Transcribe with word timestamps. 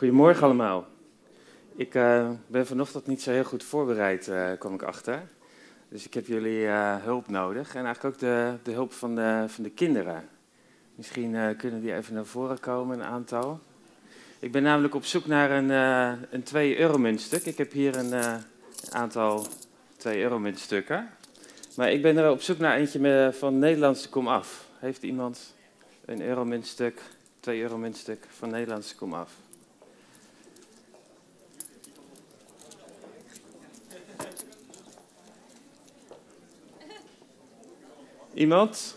Goedemorgen 0.00 0.42
allemaal. 0.42 0.86
Ik 1.76 1.94
uh, 1.94 2.30
ben 2.46 2.66
vanochtend 2.66 3.06
niet 3.06 3.22
zo 3.22 3.30
heel 3.30 3.44
goed 3.44 3.64
voorbereid, 3.64 4.26
uh, 4.26 4.50
kwam 4.58 4.74
ik 4.74 4.82
achter. 4.82 5.22
Dus 5.88 6.04
ik 6.06 6.14
heb 6.14 6.26
jullie 6.26 6.60
uh, 6.60 6.96
hulp 6.96 7.28
nodig 7.28 7.74
en 7.74 7.84
eigenlijk 7.84 8.14
ook 8.14 8.20
de, 8.20 8.54
de 8.62 8.72
hulp 8.72 8.92
van 8.92 9.14
de, 9.14 9.44
van 9.46 9.64
de 9.64 9.70
kinderen. 9.70 10.28
Misschien 10.94 11.56
kunnen 11.56 11.80
die 11.80 11.94
even 11.94 12.14
naar 12.14 12.24
voren 12.24 12.60
komen, 12.60 12.98
een 12.98 13.06
aantal. 13.06 13.60
Ik 14.38 14.52
ben 14.52 14.62
namelijk 14.62 14.94
op 14.94 15.04
zoek 15.04 15.26
naar 15.26 15.50
een, 15.50 15.70
een 16.30 16.44
2-euro-muntstuk. 16.54 17.44
Ik 17.44 17.58
heb 17.58 17.72
hier 17.72 17.96
een 17.96 18.40
aantal 18.90 19.46
2-euro-muntstukken. 19.98 21.08
Maar 21.76 21.92
ik 21.92 22.02
ben 22.02 22.16
er 22.16 22.30
op 22.30 22.42
zoek 22.42 22.58
naar 22.58 22.76
eentje 22.76 23.30
van 23.32 23.58
Nederlandse 23.58 24.08
komaf. 24.08 24.66
Heeft 24.78 25.02
iemand 25.02 25.54
een 26.04 26.22
euro-muntstuk, 26.22 27.00
2-euro-muntstuk 27.40 28.26
van 28.28 28.50
Nederlandse 28.50 28.94
komaf? 28.94 29.48
Iemand? 38.40 38.96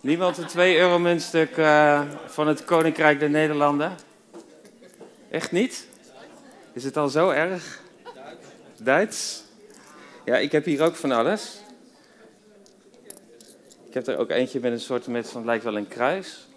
Niemand 0.00 0.38
een 0.38 0.46
2 0.46 0.78
euro 0.78 0.98
muntstuk 0.98 1.56
uh, 1.56 2.02
van 2.26 2.46
het 2.46 2.64
Koninkrijk 2.64 3.20
der 3.20 3.30
Nederlanden? 3.30 3.96
Echt 5.30 5.52
niet? 5.52 5.86
Is 6.72 6.84
het 6.84 6.96
al 6.96 7.08
zo 7.08 7.30
erg? 7.30 7.80
Duits? 8.82 9.44
Ja, 10.24 10.36
ik 10.36 10.52
heb 10.52 10.64
hier 10.64 10.82
ook 10.82 10.94
van 10.94 11.12
alles. 11.12 11.60
Ik 13.86 13.94
heb 13.94 14.06
er 14.06 14.18
ook 14.18 14.30
eentje 14.30 14.60
met 14.60 14.72
een 14.72 14.80
soort 14.80 15.06
met 15.06 15.30
van, 15.30 15.44
lijkt 15.44 15.64
wel 15.64 15.76
een 15.76 15.88
kruis. 15.88 16.48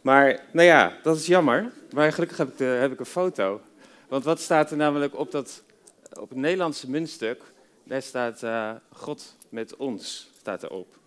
Maar, 0.00 0.40
nou 0.50 0.66
ja, 0.66 0.92
dat 1.02 1.16
is 1.16 1.26
jammer. 1.26 1.72
Maar 1.92 2.12
gelukkig 2.12 2.38
heb 2.38 2.48
ik, 2.48 2.58
de, 2.58 2.64
heb 2.64 2.92
ik 2.92 3.00
een 3.00 3.06
foto. 3.06 3.60
Want 4.10 4.24
wat 4.24 4.40
staat 4.40 4.70
er 4.70 4.76
namelijk 4.76 5.18
op, 5.18 5.30
dat, 5.30 5.62
op 6.20 6.28
het 6.28 6.38
Nederlandse 6.38 6.90
muntstuk? 6.90 7.42
Daar 7.84 8.02
staat 8.02 8.42
uh, 8.42 8.72
God 8.92 9.36
met 9.48 9.76
ons, 9.76 10.30
staat 10.38 10.62
erop. 10.62 10.98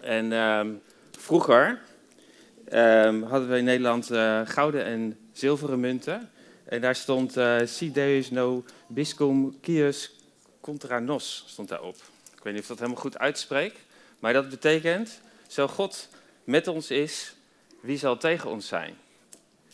En 0.00 0.32
um, 0.32 0.82
vroeger 1.18 1.80
um, 2.72 3.22
hadden 3.22 3.48
we 3.48 3.56
in 3.56 3.64
Nederland 3.64 4.10
uh, 4.10 4.40
gouden 4.44 4.84
en 4.84 5.18
zilveren 5.32 5.80
munten. 5.80 6.30
En 6.64 6.80
daar 6.80 6.94
stond 6.94 7.36
uh, 7.36 7.58
Si 7.64 7.92
Deus 7.92 8.30
no 8.30 8.64
biscum 8.86 9.60
quius 9.60 10.14
contra 10.60 10.98
nos, 10.98 11.44
stond 11.46 11.68
daarop. 11.68 11.96
Ik 12.36 12.42
weet 12.42 12.52
niet 12.52 12.62
of 12.62 12.68
dat 12.68 12.78
helemaal 12.78 13.02
goed 13.02 13.18
uitspreek. 13.18 13.74
Maar 14.18 14.32
dat 14.32 14.48
betekent, 14.48 15.20
zo 15.46 15.68
God 15.68 16.08
met 16.44 16.68
ons 16.68 16.90
is, 16.90 17.34
wie 17.80 17.98
zal 17.98 18.16
tegen 18.16 18.50
ons 18.50 18.68
zijn? 18.68 18.96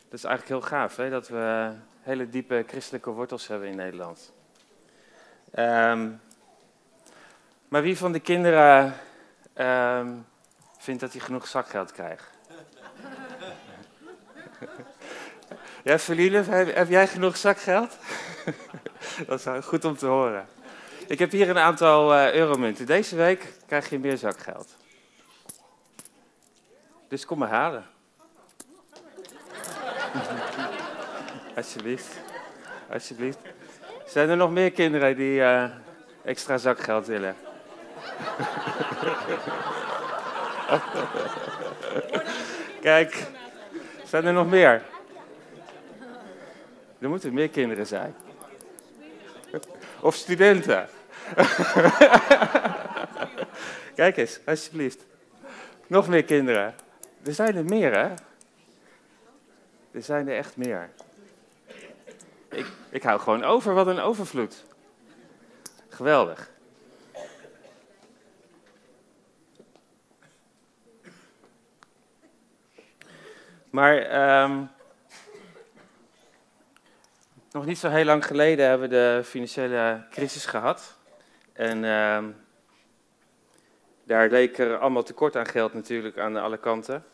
Dat 0.08 0.18
is 0.18 0.24
eigenlijk 0.24 0.60
heel 0.60 0.70
gaaf, 0.70 0.96
hè? 0.96 1.10
dat 1.10 1.28
we 1.28 1.72
hele 2.06 2.28
diepe 2.28 2.64
christelijke 2.66 3.10
wortels 3.10 3.46
hebben 3.46 3.68
in 3.68 3.76
Nederland. 3.76 4.32
Um, 5.58 6.20
maar 7.68 7.82
wie 7.82 7.96
van 7.96 8.12
de 8.12 8.20
kinderen 8.20 8.94
um, 9.56 10.26
vindt 10.78 11.00
dat 11.00 11.12
hij 11.12 11.20
genoeg 11.20 11.46
zakgeld 11.46 11.92
krijgt? 11.92 12.30
ja, 15.84 15.98
Feline, 15.98 16.42
heb, 16.42 16.74
heb 16.74 16.88
jij 16.88 17.06
genoeg 17.08 17.36
zakgeld? 17.36 17.96
dat 19.26 19.46
is 19.46 19.64
goed 19.64 19.84
om 19.84 19.96
te 19.96 20.06
horen. 20.06 20.46
Ik 21.06 21.18
heb 21.18 21.30
hier 21.30 21.48
een 21.48 21.58
aantal 21.58 22.14
uh, 22.14 22.32
euromunten. 22.32 22.86
Deze 22.86 23.16
week 23.16 23.52
krijg 23.66 23.90
je 23.90 23.98
meer 23.98 24.16
zakgeld. 24.16 24.76
Dus 27.08 27.24
kom 27.24 27.38
maar 27.38 27.48
halen. 27.48 27.95
Alsjeblieft. 31.56 32.16
Alsjeblieft. 32.92 33.38
Zijn 34.06 34.28
er 34.28 34.36
nog 34.36 34.50
meer 34.50 34.72
kinderen 34.72 35.16
die 35.16 35.38
uh, 35.38 35.64
extra 36.24 36.58
zakgeld 36.58 37.06
willen? 37.06 37.36
Kijk, 42.80 43.26
zijn 44.04 44.24
er 44.24 44.32
nog 44.32 44.48
meer? 44.48 44.82
Er 46.98 47.08
moeten 47.08 47.34
meer 47.34 47.48
kinderen 47.48 47.86
zijn. 47.86 48.14
Of 50.00 50.14
studenten. 50.14 50.88
Kijk 53.94 54.16
eens, 54.16 54.40
alsjeblieft. 54.44 55.04
Nog 55.86 56.08
meer 56.08 56.24
kinderen. 56.24 56.74
Er 57.24 57.34
zijn 57.34 57.56
er 57.56 57.64
meer, 57.64 57.92
hè? 57.92 58.08
Er 59.90 60.02
zijn 60.02 60.28
er 60.28 60.36
echt 60.36 60.56
meer. 60.56 60.90
Ik, 62.56 62.66
ik 62.90 63.02
hou 63.02 63.20
gewoon 63.20 63.44
over, 63.44 63.74
wat 63.74 63.86
een 63.86 64.00
overvloed. 64.00 64.64
Geweldig. 65.88 66.50
Maar 73.70 73.96
um, 74.42 74.70
nog 77.50 77.66
niet 77.66 77.78
zo 77.78 77.88
heel 77.88 78.04
lang 78.04 78.26
geleden 78.26 78.68
hebben 78.68 78.88
we 78.88 78.94
de 78.94 79.20
financiële 79.24 80.06
crisis 80.10 80.46
gehad. 80.46 80.96
En 81.52 81.84
um, 81.84 82.36
daar 84.04 84.28
leek 84.28 84.58
er 84.58 84.78
allemaal 84.78 85.02
tekort 85.02 85.36
aan 85.36 85.46
geld 85.46 85.74
natuurlijk 85.74 86.18
aan 86.18 86.36
alle 86.36 86.58
kanten. 86.58 87.04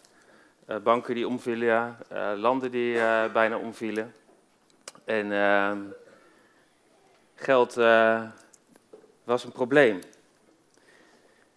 Uh, 0.68 0.76
banken 0.76 1.14
die 1.14 1.28
omvielen, 1.28 1.96
uh, 2.12 2.32
landen 2.36 2.70
die 2.70 2.94
uh, 2.94 3.32
bijna 3.32 3.56
omvielen. 3.56 4.14
En 5.04 5.26
uh, 5.26 5.76
geld 7.34 7.78
uh, 7.78 8.22
was 9.24 9.44
een 9.44 9.52
probleem. 9.52 10.00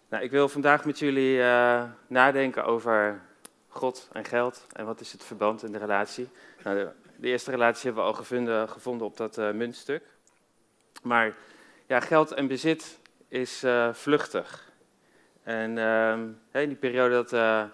Nou, 0.08 0.24
ik 0.24 0.30
wil 0.30 0.48
vandaag 0.48 0.84
met 0.84 0.98
jullie 0.98 1.36
uh, 1.36 1.84
nadenken 2.06 2.64
over 2.64 3.20
God 3.68 4.08
en 4.12 4.24
geld 4.24 4.66
en 4.72 4.86
wat 4.86 5.00
is 5.00 5.12
het 5.12 5.24
verband 5.24 5.62
in 5.62 5.72
de 5.72 5.78
relatie. 5.78 6.28
Nou, 6.64 6.88
de, 7.16 7.28
eerste 7.28 7.50
relatie 7.50 7.84
hebben 7.84 8.02
we 8.02 8.08
al 8.08 8.16
gevonden, 8.16 8.68
gevonden 8.68 9.06
op 9.06 9.16
dat 9.16 9.36
muntstuk. 9.36 10.02
Maar 11.02 11.34
ja, 11.86 12.00
geld 12.00 12.32
en 12.32 12.46
bezit 12.46 12.98
is 13.28 13.64
vluchtig. 13.92 14.72
En 15.42 15.78
ehm, 15.78 16.28
in 16.52 16.68
die 16.68 16.78
periode 16.78 17.24
dat 17.24 17.70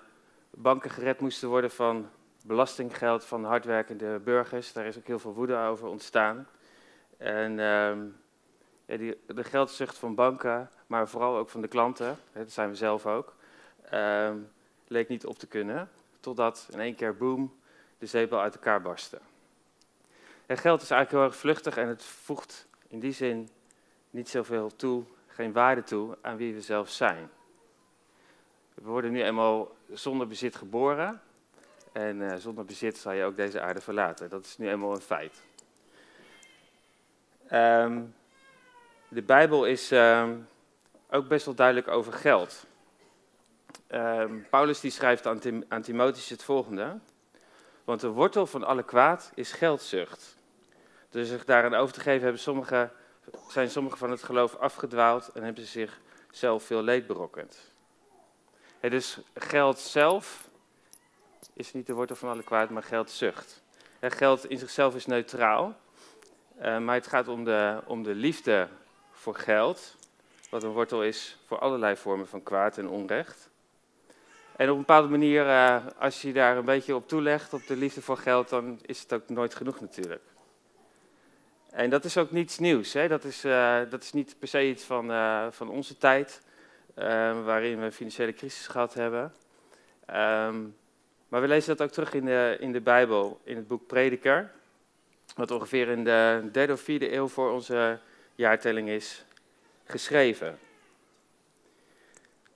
banken 0.50 0.90
gered 0.90 1.20
moesten 1.20 1.48
worden 1.48 1.70
van 1.70 2.10
belastinggeld 2.44 3.24
van 3.24 3.44
hardwerkende 3.44 4.18
burgers. 4.18 4.72
Daar 4.72 4.86
is 4.86 4.98
ook 4.98 5.06
heel 5.06 5.18
veel 5.18 5.34
woede 5.34 5.56
over 5.56 5.88
ontstaan. 5.88 6.48
En 7.16 7.58
ja, 8.86 8.96
die, 8.96 9.20
de 9.26 9.44
geldzucht 9.44 9.98
van 9.98 10.14
banken, 10.14 10.70
maar 10.86 11.08
vooral 11.08 11.36
ook 11.36 11.48
van 11.48 11.60
de 11.60 11.68
klanten, 11.68 12.18
dat 12.32 12.52
zijn 12.52 12.68
we 12.68 12.74
zelf 12.74 13.06
ook, 13.06 13.34
uh, 13.92 14.30
leek 14.86 15.08
niet 15.08 15.26
op 15.26 15.38
te 15.38 15.46
kunnen. 15.46 15.90
Totdat 16.20 16.68
in 16.72 16.80
één 16.80 16.94
keer, 16.94 17.16
boom, 17.16 17.54
de 17.98 18.06
zeepel 18.06 18.40
uit 18.40 18.54
elkaar 18.54 18.82
barstte. 18.82 19.18
Het 20.46 20.60
geld 20.60 20.82
is 20.82 20.90
eigenlijk 20.90 21.22
heel 21.22 21.32
erg 21.32 21.40
vluchtig 21.40 21.76
en 21.76 21.88
het 21.88 22.04
voegt 22.04 22.66
in 22.88 23.00
die 23.00 23.12
zin 23.12 23.48
niet 24.10 24.28
zoveel 24.28 24.76
toe, 24.76 25.04
geen 25.26 25.52
waarde 25.52 25.82
toe 25.82 26.16
aan 26.20 26.36
wie 26.36 26.54
we 26.54 26.60
zelf 26.60 26.90
zijn. 26.90 27.30
We 28.74 28.88
worden 28.88 29.12
nu 29.12 29.22
eenmaal 29.22 29.76
zonder 29.92 30.26
bezit 30.26 30.56
geboren, 30.56 31.20
en 31.92 32.20
uh, 32.20 32.34
zonder 32.34 32.64
bezit 32.64 32.98
zal 32.98 33.12
je 33.12 33.24
ook 33.24 33.36
deze 33.36 33.60
aarde 33.60 33.80
verlaten. 33.80 34.28
Dat 34.28 34.44
is 34.44 34.58
nu 34.58 34.68
eenmaal 34.68 34.94
een 34.94 35.00
feit. 35.00 35.42
Um, 37.52 38.14
de 39.08 39.22
Bijbel 39.22 39.64
is 39.64 39.90
um, 39.90 40.48
ook 41.10 41.28
best 41.28 41.44
wel 41.44 41.54
duidelijk 41.54 41.88
over 41.88 42.12
geld. 42.12 42.66
Um, 43.90 44.46
Paulus 44.50 44.80
die 44.80 44.90
schrijft 44.90 45.26
aan, 45.26 45.38
Tim, 45.38 45.64
aan 45.68 45.82
Timotheus 45.82 46.28
het 46.28 46.42
volgende. 46.42 46.98
Want 47.84 48.00
de 48.00 48.08
wortel 48.08 48.46
van 48.46 48.64
alle 48.64 48.82
kwaad 48.82 49.32
is 49.34 49.52
geldzucht. 49.52 50.36
Dus 51.10 51.28
zich 51.28 51.44
daaraan 51.44 51.74
over 51.74 51.94
te 51.94 52.00
geven 52.00 52.22
hebben 52.22 52.40
sommige, 52.40 52.90
zijn 53.48 53.70
sommigen 53.70 53.98
van 53.98 54.10
het 54.10 54.22
geloof 54.22 54.56
afgedwaald 54.56 55.28
en 55.28 55.42
hebben 55.42 55.64
ze 55.66 55.88
zichzelf 56.28 56.62
veel 56.62 56.82
leed 56.82 57.06
berokkend. 57.06 57.70
Het 58.80 58.90
dus 58.90 59.18
geld 59.34 59.78
zelf 59.78 60.50
is 61.54 61.72
niet 61.72 61.86
de 61.86 61.92
wortel 61.92 62.16
van 62.16 62.28
alle 62.28 62.42
kwaad, 62.42 62.70
maar 62.70 62.82
geldzucht. 62.82 63.62
geld 64.00 64.46
in 64.46 64.58
zichzelf 64.58 64.94
is 64.94 65.06
neutraal, 65.06 65.76
uh, 66.62 66.78
maar 66.78 66.94
het 66.94 67.06
gaat 67.06 67.28
om 67.28 67.44
de, 67.44 67.80
om 67.84 68.02
de 68.02 68.14
liefde 68.14 68.68
voor 69.10 69.34
geld, 69.34 69.96
wat 70.50 70.62
een 70.62 70.70
wortel 70.70 71.04
is 71.04 71.38
voor 71.46 71.58
allerlei 71.58 71.96
vormen 71.96 72.28
van 72.28 72.42
kwaad 72.42 72.78
en 72.78 72.88
onrecht. 72.88 73.50
En 74.56 74.68
op 74.68 74.74
een 74.74 74.80
bepaalde 74.80 75.08
manier, 75.08 75.46
uh, 75.46 75.86
als 75.98 76.22
je 76.22 76.32
daar 76.32 76.56
een 76.56 76.64
beetje 76.64 76.94
op 76.94 77.08
toelegt, 77.08 77.52
op 77.52 77.66
de 77.66 77.76
liefde 77.76 78.02
voor 78.02 78.16
geld, 78.16 78.48
dan 78.48 78.78
is 78.82 79.02
het 79.02 79.12
ook 79.12 79.28
nooit 79.28 79.54
genoeg 79.54 79.80
natuurlijk. 79.80 80.22
En 81.70 81.90
dat 81.90 82.04
is 82.04 82.16
ook 82.16 82.30
niets 82.30 82.58
nieuws. 82.58 82.92
Hè? 82.92 83.08
Dat, 83.08 83.24
is, 83.24 83.44
uh, 83.44 83.80
dat 83.90 84.02
is 84.02 84.12
niet 84.12 84.36
per 84.38 84.48
se 84.48 84.68
iets 84.68 84.84
van, 84.84 85.06
van 85.52 85.68
onze 85.68 85.98
tijd. 85.98 86.40
waarin 87.44 87.78
we 87.78 87.84
een 87.84 87.92
financiële 87.92 88.32
crisis 88.32 88.66
gehad 88.66 88.94
hebben. 88.94 89.34
Ehm, 90.06 90.64
maar 91.32 91.40
we 91.40 91.48
lezen 91.48 91.76
dat 91.76 91.86
ook 91.86 91.92
terug 91.92 92.14
in 92.14 92.24
de, 92.24 92.56
in 92.60 92.72
de 92.72 92.80
Bijbel, 92.80 93.40
in 93.44 93.56
het 93.56 93.68
boek 93.68 93.86
Prediker, 93.86 94.52
wat 95.34 95.50
ongeveer 95.50 95.88
in 95.88 96.04
de 96.04 96.48
derde 96.52 96.72
of 96.72 96.80
vierde 96.80 97.12
eeuw 97.12 97.28
voor 97.28 97.50
onze 97.50 97.98
jaartelling 98.34 98.88
is 98.88 99.24
geschreven. 99.84 100.58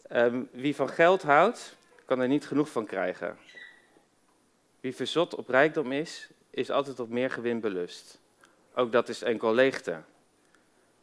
Ehm, 0.02 0.42
wie 0.50 0.74
van 0.74 0.88
geld 0.88 1.22
houdt, 1.22 1.76
kan 2.04 2.20
er 2.20 2.28
niet 2.28 2.46
genoeg 2.46 2.70
van 2.70 2.86
krijgen. 2.86 3.38
Wie 4.80 4.94
verzot 4.94 5.34
op 5.34 5.48
rijkdom 5.48 5.92
is, 5.92 6.28
is 6.50 6.70
altijd 6.70 7.00
op 7.00 7.08
meer 7.08 7.30
gewin 7.30 7.60
belust. 7.60 8.20
Ook 8.74 8.92
dat 8.92 9.08
is 9.08 9.22
enkel 9.22 9.54
leegte. 9.54 10.02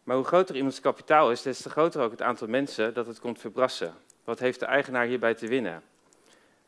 Maar 0.03 0.15
hoe 0.15 0.25
groter 0.25 0.55
iemands 0.55 0.79
kapitaal 0.79 1.31
is, 1.31 1.41
des 1.41 1.61
te 1.61 1.69
groter 1.69 2.01
ook 2.01 2.11
het 2.11 2.21
aantal 2.21 2.47
mensen 2.47 2.93
dat 2.93 3.07
het 3.07 3.19
komt 3.19 3.39
verbrassen. 3.39 3.93
Wat 4.23 4.39
heeft 4.39 4.59
de 4.59 4.65
eigenaar 4.65 5.05
hierbij 5.05 5.33
te 5.33 5.47
winnen? 5.47 5.83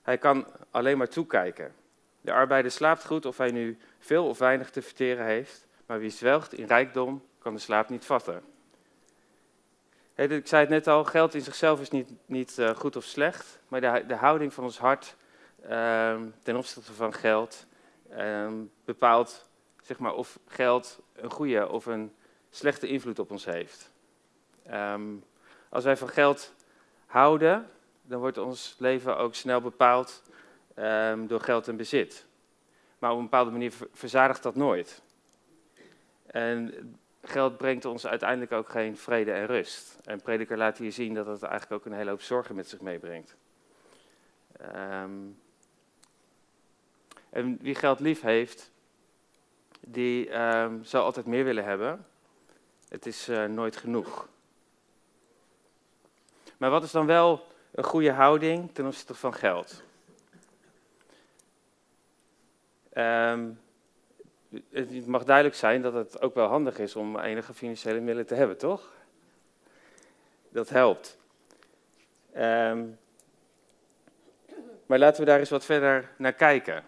Hij 0.05 0.17
kan 0.17 0.45
alleen 0.71 0.97
maar 0.97 1.07
toekijken. 1.07 1.73
De 2.21 2.31
arbeider 2.31 2.71
slaapt 2.71 3.05
goed 3.05 3.25
of 3.25 3.37
hij 3.37 3.51
nu 3.51 3.77
veel 3.99 4.27
of 4.27 4.37
weinig 4.37 4.69
te 4.69 4.81
verteren 4.81 5.25
heeft, 5.25 5.67
maar 5.85 5.99
wie 5.99 6.09
zwelgt 6.09 6.53
in 6.53 6.65
rijkdom 6.65 7.23
kan 7.39 7.53
de 7.53 7.59
slaap 7.59 7.89
niet 7.89 8.05
vatten. 8.05 8.43
Ik 10.15 10.47
zei 10.47 10.61
het 10.61 10.69
net 10.69 10.87
al, 10.87 11.03
geld 11.03 11.33
in 11.33 11.41
zichzelf 11.41 11.81
is 11.81 11.89
niet, 11.89 12.11
niet 12.25 12.57
uh, 12.57 12.69
goed 12.69 12.95
of 12.95 13.03
slecht, 13.03 13.59
maar 13.67 13.81
de, 13.81 14.03
de 14.07 14.15
houding 14.15 14.53
van 14.53 14.63
ons 14.63 14.77
hart 14.77 15.15
uh, 15.69 16.15
ten 16.43 16.55
opzichte 16.55 16.93
van 16.93 17.13
geld 17.13 17.65
uh, 18.17 18.51
bepaalt 18.85 19.49
zeg 19.81 19.99
maar, 19.99 20.13
of 20.13 20.39
geld 20.47 20.99
een 21.15 21.31
goede 21.31 21.69
of 21.69 21.85
een 21.85 22.13
slechte 22.49 22.87
invloed 22.87 23.19
op 23.19 23.31
ons 23.31 23.45
heeft. 23.45 23.91
Um, 24.71 25.23
als 25.69 25.83
wij 25.83 25.97
van 25.97 26.09
geld 26.09 26.53
houden, 27.05 27.69
dan 28.07 28.19
wordt 28.19 28.37
ons 28.37 28.75
leven 28.79 29.17
ook 29.17 29.35
snel 29.35 29.61
bepaald 29.61 30.23
um, 30.75 31.27
door 31.27 31.41
geld 31.41 31.67
en 31.67 31.77
bezit. 31.77 32.25
Maar 32.99 33.11
op 33.11 33.17
een 33.17 33.23
bepaalde 33.23 33.51
manier 33.51 33.73
verzadigt 33.93 34.43
dat 34.43 34.55
nooit. 34.55 35.01
En 36.25 36.73
geld 37.21 37.57
brengt 37.57 37.85
ons 37.85 38.07
uiteindelijk 38.07 38.51
ook 38.51 38.69
geen 38.69 38.97
vrede 38.97 39.31
en 39.31 39.45
rust. 39.45 39.97
En 40.03 40.21
prediker 40.21 40.57
laat 40.57 40.77
hier 40.77 40.91
zien 40.91 41.13
dat 41.13 41.25
het 41.25 41.43
eigenlijk 41.43 41.73
ook 41.81 41.85
een 41.91 41.97
hele 41.97 42.09
hoop 42.09 42.21
zorgen 42.21 42.55
met 42.55 42.69
zich 42.69 42.81
meebrengt. 42.81 43.35
Um, 44.75 45.39
en 47.29 47.57
wie 47.61 47.75
geld 47.75 47.99
lief 47.99 48.21
heeft, 48.21 48.71
die 49.79 50.41
um, 50.41 50.83
zal 50.83 51.03
altijd 51.03 51.25
meer 51.25 51.43
willen 51.43 51.63
hebben. 51.63 52.05
Het 52.89 53.05
is 53.05 53.29
uh, 53.29 53.45
nooit 53.45 53.77
genoeg. 53.77 54.27
Maar 56.57 56.69
wat 56.69 56.83
is 56.83 56.91
dan 56.91 57.05
wel 57.05 57.47
een 57.75 57.83
goede 57.83 58.11
houding 58.11 58.73
ten 58.73 58.85
opzichte 58.85 59.13
van 59.13 59.33
geld? 59.33 59.83
Um, 62.93 63.59
het 64.69 65.07
mag 65.07 65.23
duidelijk 65.23 65.55
zijn 65.55 65.81
dat 65.81 65.93
het 65.93 66.21
ook 66.21 66.35
wel 66.35 66.47
handig 66.47 66.79
is 66.79 66.95
om 66.95 67.19
enige 67.19 67.53
financiële 67.53 67.99
middelen 67.99 68.25
te 68.25 68.35
hebben, 68.35 68.57
toch? 68.57 68.93
Dat 70.49 70.69
helpt. 70.69 71.17
Um, 72.37 72.97
maar 74.85 74.99
laten 74.99 75.19
we 75.19 75.25
daar 75.25 75.39
eens 75.39 75.49
wat 75.49 75.65
verder 75.65 76.11
naar 76.17 76.33
kijken. 76.33 76.83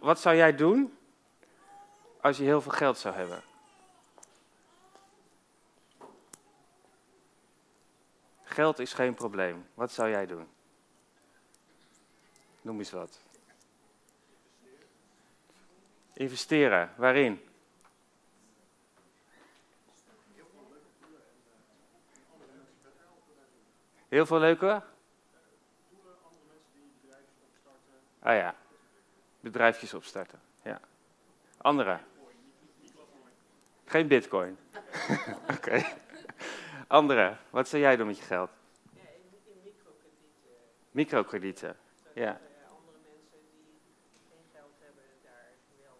Wat 0.00 0.20
zou 0.20 0.36
jij 0.36 0.54
doen 0.54 0.98
als 2.20 2.36
je 2.36 2.44
heel 2.44 2.60
veel 2.60 2.72
geld 2.72 2.98
zou 2.98 3.14
hebben? 3.14 3.42
Geld 8.54 8.78
is 8.78 8.92
geen 8.92 9.14
probleem. 9.14 9.66
Wat 9.74 9.92
zou 9.92 10.10
jij 10.10 10.26
doen? 10.26 10.48
Noem 12.62 12.78
eens 12.78 12.90
wat. 12.90 13.20
Investeren. 16.12 16.94
Waarin? 16.96 17.48
Heel 24.08 24.26
veel 24.26 24.38
leuke? 24.38 24.82
Ah 28.18 28.36
ja, 28.36 28.54
bedrijfjes 29.40 29.94
opstarten. 29.94 30.40
Ja. 30.62 30.80
Andere? 31.56 31.98
Geen 33.84 34.08
bitcoin. 34.08 34.58
Oké. 35.56 36.02
Andere, 36.86 37.36
wat 37.50 37.68
zou 37.68 37.82
jij 37.82 37.96
doen 37.96 38.06
met 38.06 38.18
je 38.18 38.24
geld? 38.24 38.50
Ja, 38.92 39.00
in, 39.00 39.52
in 39.52 39.60
microkredieten. 39.64 40.52
Microkredieten, 40.90 41.76
ja. 42.14 42.40
Andere 42.68 42.98
mensen 43.06 43.38
die 43.42 43.80
geen 44.28 44.44
geld 44.52 44.72
hebben, 44.78 45.02
daar 45.22 45.50
wel 45.80 45.96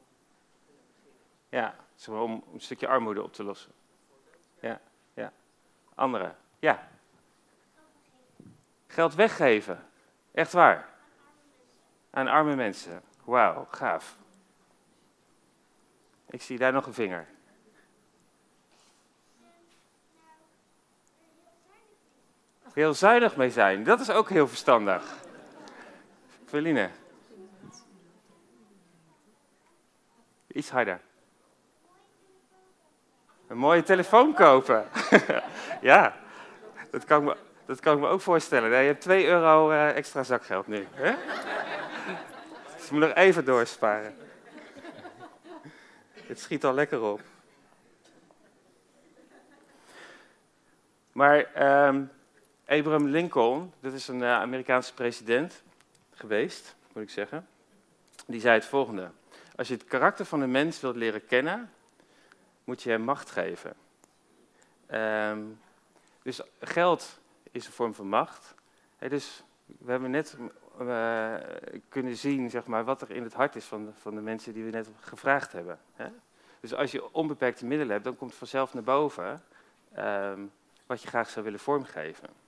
kunnen 0.67 0.83
beginnen. 0.87 1.21
Ja, 1.49 1.75
zeg 1.95 2.15
maar 2.15 2.23
om 2.23 2.45
een 2.53 2.61
stukje 2.61 2.87
armoede 2.87 3.23
op 3.23 3.33
te 3.33 3.45
lossen. 3.45 3.73
Ja, 4.61 4.81
ja. 5.15 5.33
Andere, 5.95 6.35
ja. 6.59 6.89
Geld 8.87 9.15
weggeven, 9.15 9.89
echt 10.33 10.53
waar. 10.53 10.93
Aan 12.11 12.29
arme 12.29 12.55
mensen. 12.55 13.03
Wauw, 13.25 13.67
gaaf. 13.71 14.17
Ik 16.27 16.43
zie 16.43 16.59
daar 16.59 16.73
nog 16.73 16.87
een 16.87 16.95
vinger. 16.95 17.27
Heel 22.75 22.95
zuinig 22.95 23.37
mee 23.37 23.51
zijn, 23.51 23.85
dat 23.85 24.01
is 24.01 24.11
ook 24.11 24.29
heel 24.29 24.49
verstandig. 24.49 25.03
Feline. 26.47 26.91
Iets 30.47 30.71
harder. 30.71 31.01
Een 33.47 33.57
mooie 33.57 33.83
telefoon 33.83 34.35
kopen. 34.35 34.89
ja, 35.81 36.17
dat 36.91 37.05
kan, 37.05 37.19
ik 37.19 37.25
me, 37.25 37.37
dat 37.67 37.81
kan 37.81 37.95
ik 37.95 38.01
me 38.01 38.09
ook 38.09 38.21
voorstellen. 38.21 38.71
je 38.71 38.77
hebt 38.77 39.01
2 39.01 39.27
euro 39.27 39.71
uh, 39.71 39.97
extra 39.97 40.23
zakgeld 40.23 40.67
nu. 40.67 40.87
Hè? 40.93 41.15
dus 42.77 42.91
moet 42.91 43.01
nog 43.01 43.15
even 43.15 43.45
doorsparen. 43.45 44.17
Het 46.27 46.41
schiet 46.41 46.65
al 46.65 46.75
lekker 46.75 47.01
op. 47.01 47.21
Maar 51.13 51.47
um, 51.87 52.11
Abraham 52.67 53.07
Lincoln, 53.07 53.73
dat 53.81 53.93
is 53.93 54.09
een 54.09 54.21
uh, 54.21 54.33
Amerikaanse 54.33 54.95
president 54.95 55.63
geweest, 56.11 56.77
moet 56.93 57.03
ik 57.03 57.11
zeggen. 57.11 57.47
Die 58.27 58.41
zei 58.41 58.55
het 58.55 58.65
volgende. 58.65 59.11
Als 59.57 59.69
je 59.69 59.75
het 59.75 59.85
karakter 59.85 60.25
van 60.25 60.41
een 60.41 60.51
mens 60.51 60.81
wilt 60.81 60.97
leren 60.97 61.27
kennen, 61.27 61.71
moet 62.65 62.83
je 62.83 62.91
hem 62.91 63.03
macht 63.03 63.31
geven. 63.31 63.75
Um, 64.91 65.61
dus 66.23 66.41
geld 66.61 67.19
is 67.51 67.67
een 67.67 67.73
vorm 67.73 67.95
van 67.95 68.09
macht. 68.09 68.55
Dus 68.99 69.43
we 69.67 69.91
hebben 69.91 70.11
net 70.11 70.37
uh, 70.81 71.35
kunnen 71.89 72.17
zien 72.17 72.51
zeg 72.51 72.67
maar, 72.67 72.85
wat 72.85 73.03
er 73.03 73.11
in 73.11 73.23
het 73.23 73.35
hart 73.35 73.57
is 73.57 73.65
van 73.65 73.85
de, 73.85 73.91
van 74.01 74.15
de 74.15 74.21
mensen 74.21 74.53
die 74.53 74.65
we 74.65 74.71
net 74.71 74.89
gevraagd 75.01 75.53
hebben. 75.53 75.79
Hè? 75.95 76.09
Dus 76.61 76.75
als 76.75 76.93
je 76.93 77.13
onbeperkte 77.15 77.67
middelen 77.67 77.93
hebt, 77.93 78.05
dan 78.05 78.17
komt 78.17 78.35
vanzelf 78.35 78.75
naar 78.75 78.83
boven 78.83 79.43
um, 79.99 80.53
wat 80.87 81.03
je 81.03 81.09
graag 81.09 81.31
zou 81.31 81.45
willen 81.45 81.61
vormgeven. 81.61 82.44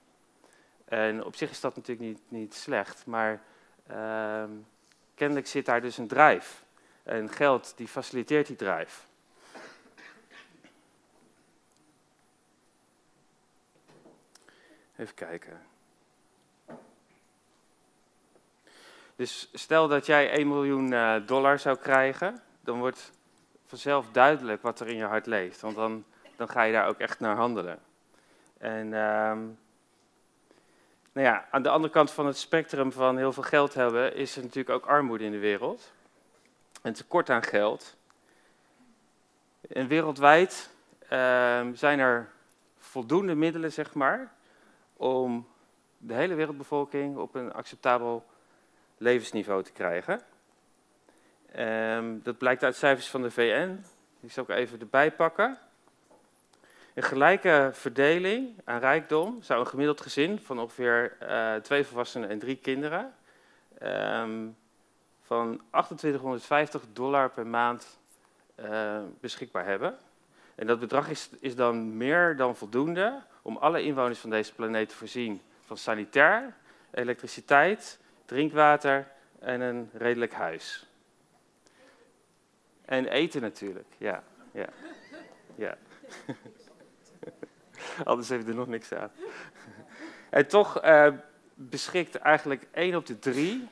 En 0.87 1.25
op 1.25 1.37
zich 1.37 1.51
is 1.51 1.61
dat 1.61 1.77
natuurlijk 1.77 2.09
niet, 2.09 2.21
niet 2.29 2.55
slecht, 2.55 3.07
maar 3.07 3.43
uh, 3.91 4.45
kennelijk 5.15 5.47
zit 5.47 5.67
daar 5.67 5.81
dus 5.81 5.99
een 5.99 6.09
drijf. 6.09 6.65
En 7.03 7.29
geld 7.29 7.73
die 7.77 7.89
faciliteert 7.89 8.47
die 8.47 8.57
drijf. 8.57 9.07
Even 14.97 15.15
kijken. 15.15 15.61
Dus 19.17 19.51
stel 19.53 19.89
dat 19.89 20.07
jij 20.07 20.31
1 20.31 20.49
miljoen 20.49 20.93
uh, 20.93 21.27
dollar 21.27 21.59
zou 21.59 21.77
krijgen, 21.77 22.43
dan 22.61 22.79
wordt 22.79 23.13
vanzelf 23.67 24.11
duidelijk 24.11 24.63
wat 24.63 24.81
er 24.81 24.89
in 24.89 24.97
je 24.97 25.05
hart 25.05 25.27
leeft. 25.27 25.61
Want 25.61 25.77
dan, 25.77 26.05
dan 26.37 26.49
ga 26.49 26.63
je 26.63 26.73
daar 26.73 26.89
ook 26.89 26.99
echt 26.99 27.21
naar 27.21 27.37
handelen. 27.37 27.79
En 28.59 28.93
uh, 28.93 29.39
nou 31.17 31.29
ja, 31.29 31.47
aan 31.51 31.63
de 31.63 31.69
andere 31.69 31.93
kant 31.93 32.11
van 32.11 32.27
het 32.27 32.37
spectrum 32.37 32.93
van 32.93 33.17
heel 33.17 33.33
veel 33.33 33.43
geld 33.43 33.75
hebben, 33.75 34.15
is 34.15 34.37
er 34.37 34.43
natuurlijk 34.43 34.71
ook 34.71 34.87
armoede 34.87 35.25
in 35.25 35.31
de 35.31 35.39
wereld. 35.39 35.93
Een 36.83 36.93
tekort 36.93 37.31
aan 37.31 37.43
geld. 37.43 37.97
En 39.69 39.87
wereldwijd 39.87 40.71
uh, 41.03 41.67
zijn 41.73 41.99
er 41.99 42.29
voldoende 42.79 43.35
middelen, 43.35 43.73
zeg 43.73 43.95
maar, 43.95 44.33
om 44.97 45.49
de 45.99 46.15
hele 46.15 46.35
wereldbevolking 46.35 47.17
op 47.17 47.35
een 47.35 47.53
acceptabel 47.53 48.27
levensniveau 48.97 49.63
te 49.63 49.73
krijgen. 49.73 50.21
Um, 51.59 52.21
dat 52.23 52.39
blijkt 52.39 52.63
uit 52.63 52.77
cijfers 52.77 53.11
van 53.11 53.23
de 53.23 53.31
VN. 53.31 53.85
Die 54.21 54.31
zal 54.31 54.45
ik 54.45 54.51
even 54.51 54.81
erbij 54.81 55.13
pakken. 55.13 55.59
Een 56.97 57.03
gelijke 57.03 57.71
verdeling 57.73 58.61
aan 58.65 58.79
rijkdom 58.79 59.43
zou 59.43 59.61
een 59.61 59.67
gemiddeld 59.67 60.01
gezin 60.01 60.39
van 60.41 60.59
ongeveer 60.59 61.17
uh, 61.23 61.55
twee 61.55 61.85
volwassenen 61.85 62.29
en 62.29 62.39
drie 62.39 62.57
kinderen 62.57 63.15
um, 63.83 64.57
van 65.23 65.61
2850 65.71 66.83
dollar 66.93 67.31
per 67.31 67.47
maand 67.47 67.99
uh, 68.61 68.99
beschikbaar 69.21 69.65
hebben. 69.65 69.99
En 70.55 70.67
dat 70.67 70.81
bedrag 70.81 71.09
is, 71.09 71.31
is 71.41 71.57
dan 71.57 71.97
meer 71.97 72.37
dan 72.37 72.57
voldoende 72.57 73.23
om 73.43 73.57
alle 73.57 73.83
inwoners 73.83 74.19
van 74.19 74.31
deze 74.31 74.55
planeet 74.55 74.89
te 74.89 74.97
voorzien 74.97 75.41
van 75.61 75.77
sanitair, 75.77 76.55
elektriciteit, 76.91 77.99
drinkwater 78.25 79.13
en 79.39 79.61
een 79.61 79.91
redelijk 79.93 80.33
huis. 80.33 80.87
En 82.85 83.07
eten 83.07 83.41
natuurlijk, 83.41 83.89
ja. 83.99 84.23
ja, 84.53 84.69
ja. 85.55 85.77
Anders 88.05 88.29
heeft 88.29 88.49
er 88.49 88.55
nog 88.55 88.67
niks 88.67 88.93
aan. 88.93 89.11
En 90.31 90.47
toch 90.47 90.85
uh, 90.85 91.09
beschikt 91.55 92.15
eigenlijk 92.15 92.67
1 92.73 92.95
op 92.95 93.07
de 93.07 93.19
3 93.19 93.69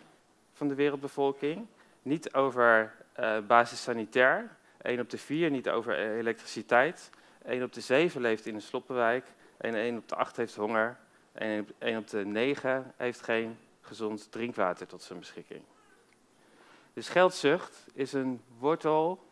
van 0.52 0.68
de 0.68 0.74
wereldbevolking 0.74 1.66
niet 2.02 2.34
over 2.34 2.94
uh, 3.20 3.38
basis 3.46 3.82
sanitair, 3.82 4.56
1 4.82 5.00
op 5.00 5.10
de 5.10 5.18
4 5.18 5.50
niet 5.50 5.68
over 5.68 5.98
elektriciteit, 5.98 7.10
1 7.44 7.62
op 7.62 7.72
de 7.72 7.80
7 7.80 8.20
leeft 8.20 8.46
in 8.46 8.54
een 8.54 8.62
sloppenwijk 8.62 9.26
en 9.56 9.74
1 9.74 9.96
op 9.96 10.08
de 10.08 10.14
8 10.14 10.36
heeft 10.36 10.54
honger 10.54 10.96
en 11.32 11.68
1 11.78 11.98
op 11.98 12.08
de 12.08 12.24
9 12.26 12.92
heeft 12.96 13.22
geen 13.22 13.58
gezond 13.80 14.32
drinkwater 14.32 14.86
tot 14.86 15.02
zijn 15.02 15.18
beschikking. 15.18 15.62
Dus 16.92 17.08
geldzucht 17.08 17.86
is 17.94 18.12
een 18.12 18.42
wortel 18.58 19.24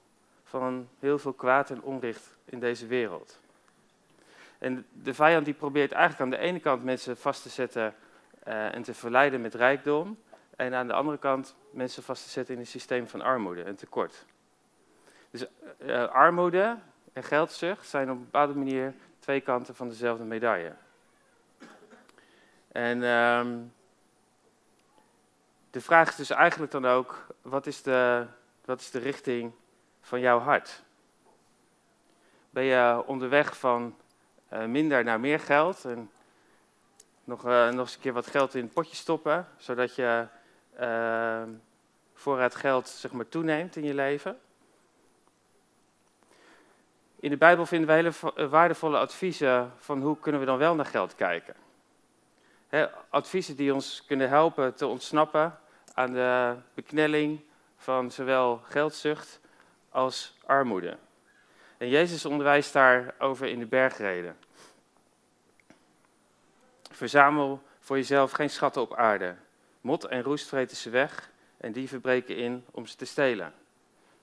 van 0.44 0.88
heel 0.98 1.18
veel 1.18 1.32
kwaad 1.32 1.70
en 1.70 1.82
onrecht 1.82 2.38
in 2.44 2.60
deze 2.60 2.86
wereld. 2.86 3.40
En 4.62 4.86
de 4.92 5.14
vijand 5.14 5.44
die 5.44 5.54
probeert 5.54 5.92
eigenlijk 5.92 6.22
aan 6.22 6.40
de 6.40 6.46
ene 6.46 6.60
kant 6.60 6.84
mensen 6.84 7.16
vast 7.16 7.42
te 7.42 7.48
zetten 7.48 7.94
uh, 8.48 8.74
en 8.74 8.82
te 8.82 8.94
verleiden 8.94 9.40
met 9.40 9.54
rijkdom. 9.54 10.18
En 10.56 10.74
aan 10.74 10.86
de 10.86 10.92
andere 10.92 11.18
kant 11.18 11.54
mensen 11.70 12.02
vast 12.02 12.24
te 12.24 12.30
zetten 12.30 12.54
in 12.54 12.60
een 12.60 12.66
systeem 12.66 13.08
van 13.08 13.20
armoede 13.20 13.62
en 13.62 13.76
tekort. 13.76 14.26
Dus 15.30 15.46
uh, 15.78 16.04
armoede 16.08 16.78
en 17.12 17.22
geldzucht 17.22 17.88
zijn 17.88 18.10
op 18.10 18.16
een 18.16 18.24
bepaalde 18.24 18.54
manier 18.54 18.94
twee 19.18 19.40
kanten 19.40 19.74
van 19.74 19.88
dezelfde 19.88 20.24
medaille. 20.24 20.72
En 22.72 23.02
um, 23.02 23.72
de 25.70 25.80
vraag 25.80 26.08
is 26.08 26.16
dus 26.16 26.30
eigenlijk 26.30 26.72
dan 26.72 26.86
ook, 26.86 27.26
wat 27.42 27.66
is 27.66 27.82
de, 27.82 28.26
wat 28.64 28.80
is 28.80 28.90
de 28.90 28.98
richting 28.98 29.52
van 30.00 30.20
jouw 30.20 30.38
hart? 30.38 30.82
Ben 32.50 32.64
je 32.64 33.02
onderweg 33.06 33.58
van 33.58 33.96
minder 34.66 35.04
naar 35.04 35.20
meer 35.20 35.40
geld 35.40 35.84
en 35.84 36.10
nog, 37.24 37.46
uh, 37.46 37.68
nog 37.68 37.78
eens 37.78 37.94
een 37.94 38.00
keer 38.00 38.12
wat 38.12 38.26
geld 38.26 38.54
in 38.54 38.62
het 38.62 38.72
potje 38.72 38.96
stoppen, 38.96 39.48
zodat 39.56 39.94
je 39.94 40.26
uh, 40.80 41.42
voorraad 42.14 42.54
geld 42.54 42.88
zeg 42.88 43.12
maar, 43.12 43.28
toeneemt 43.28 43.76
in 43.76 43.84
je 43.84 43.94
leven? 43.94 44.38
In 47.16 47.30
de 47.30 47.36
Bijbel 47.36 47.66
vinden 47.66 47.88
we 47.88 47.94
hele 47.94 48.48
waardevolle 48.48 48.98
adviezen 48.98 49.72
van 49.78 50.02
hoe 50.02 50.18
kunnen 50.18 50.40
we 50.40 50.46
dan 50.46 50.58
wel 50.58 50.74
naar 50.74 50.86
geld 50.86 51.14
kijken. 51.14 51.54
Adviezen 53.08 53.56
die 53.56 53.74
ons 53.74 54.04
kunnen 54.06 54.28
helpen 54.28 54.74
te 54.74 54.86
ontsnappen 54.86 55.58
aan 55.94 56.12
de 56.12 56.54
beknelling 56.74 57.40
van 57.76 58.10
zowel 58.10 58.60
geldzucht 58.68 59.40
als 59.90 60.38
armoede. 60.46 60.96
En 61.82 61.88
Jezus 61.88 62.24
onderwijst 62.24 62.72
daarover 62.72 63.46
in 63.46 63.58
de 63.58 63.66
bergreden. 63.66 64.36
Verzamel 66.90 67.62
voor 67.80 67.96
jezelf 67.96 68.30
geen 68.30 68.50
schatten 68.50 68.82
op 68.82 68.94
aarde. 68.94 69.36
Mot 69.80 70.04
en 70.04 70.22
roest 70.22 70.48
vreten 70.48 70.76
ze 70.76 70.90
weg 70.90 71.30
en 71.56 71.72
dieven 71.72 72.00
breken 72.00 72.36
in 72.36 72.64
om 72.70 72.86
ze 72.86 72.96
te 72.96 73.04
stelen. 73.04 73.54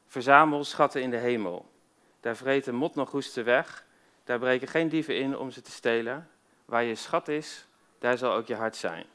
Verzamel 0.08 0.64
schatten 0.64 1.02
in 1.02 1.10
de 1.10 1.18
hemel. 1.18 1.72
Daar 2.20 2.36
vreten 2.36 2.76
mot 2.76 2.96
nog 2.96 3.12
roest 3.12 3.32
ze 3.32 3.44
weg. 3.44 3.86
Daar 4.24 4.40
breken 4.40 4.68
geen 4.68 4.90
dieven 4.90 5.18
in 5.18 5.38
om 5.38 5.52
ze 5.52 5.62
te 5.62 5.72
stelen. 5.72 6.30
Waar 6.66 6.84
je 6.84 6.96
schat 6.96 7.28
is, 7.28 7.66
daar 7.98 8.18
zal 8.18 8.34
ook 8.34 8.48
je 8.48 8.56
hart 8.56 8.76
zijn. 8.76 9.06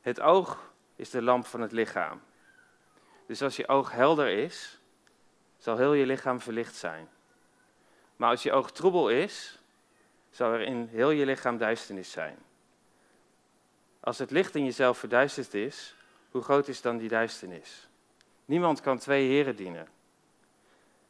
Het 0.00 0.20
oog 0.20 0.72
is 0.96 1.10
de 1.10 1.22
lamp 1.22 1.46
van 1.46 1.60
het 1.60 1.72
lichaam. 1.72 2.20
Dus 3.26 3.42
als 3.42 3.56
je 3.56 3.68
oog 3.68 3.90
helder 3.92 4.28
is, 4.28 4.80
zal 5.62 5.76
heel 5.76 5.92
je 5.92 6.06
lichaam 6.06 6.40
verlicht 6.40 6.74
zijn. 6.74 7.08
Maar 8.16 8.30
als 8.30 8.42
je 8.42 8.52
oog 8.52 8.72
troebel 8.72 9.10
is, 9.10 9.58
zal 10.30 10.52
er 10.52 10.60
in 10.60 10.88
heel 10.90 11.10
je 11.10 11.24
lichaam 11.24 11.58
duisternis 11.58 12.10
zijn. 12.10 12.38
Als 14.00 14.18
het 14.18 14.30
licht 14.30 14.54
in 14.54 14.64
jezelf 14.64 14.98
verduisterd 14.98 15.54
is, 15.54 15.94
hoe 16.30 16.42
groot 16.42 16.68
is 16.68 16.80
dan 16.80 16.96
die 16.96 17.08
duisternis? 17.08 17.88
Niemand 18.44 18.80
kan 18.80 18.98
twee 18.98 19.28
heren 19.28 19.56
dienen. 19.56 19.88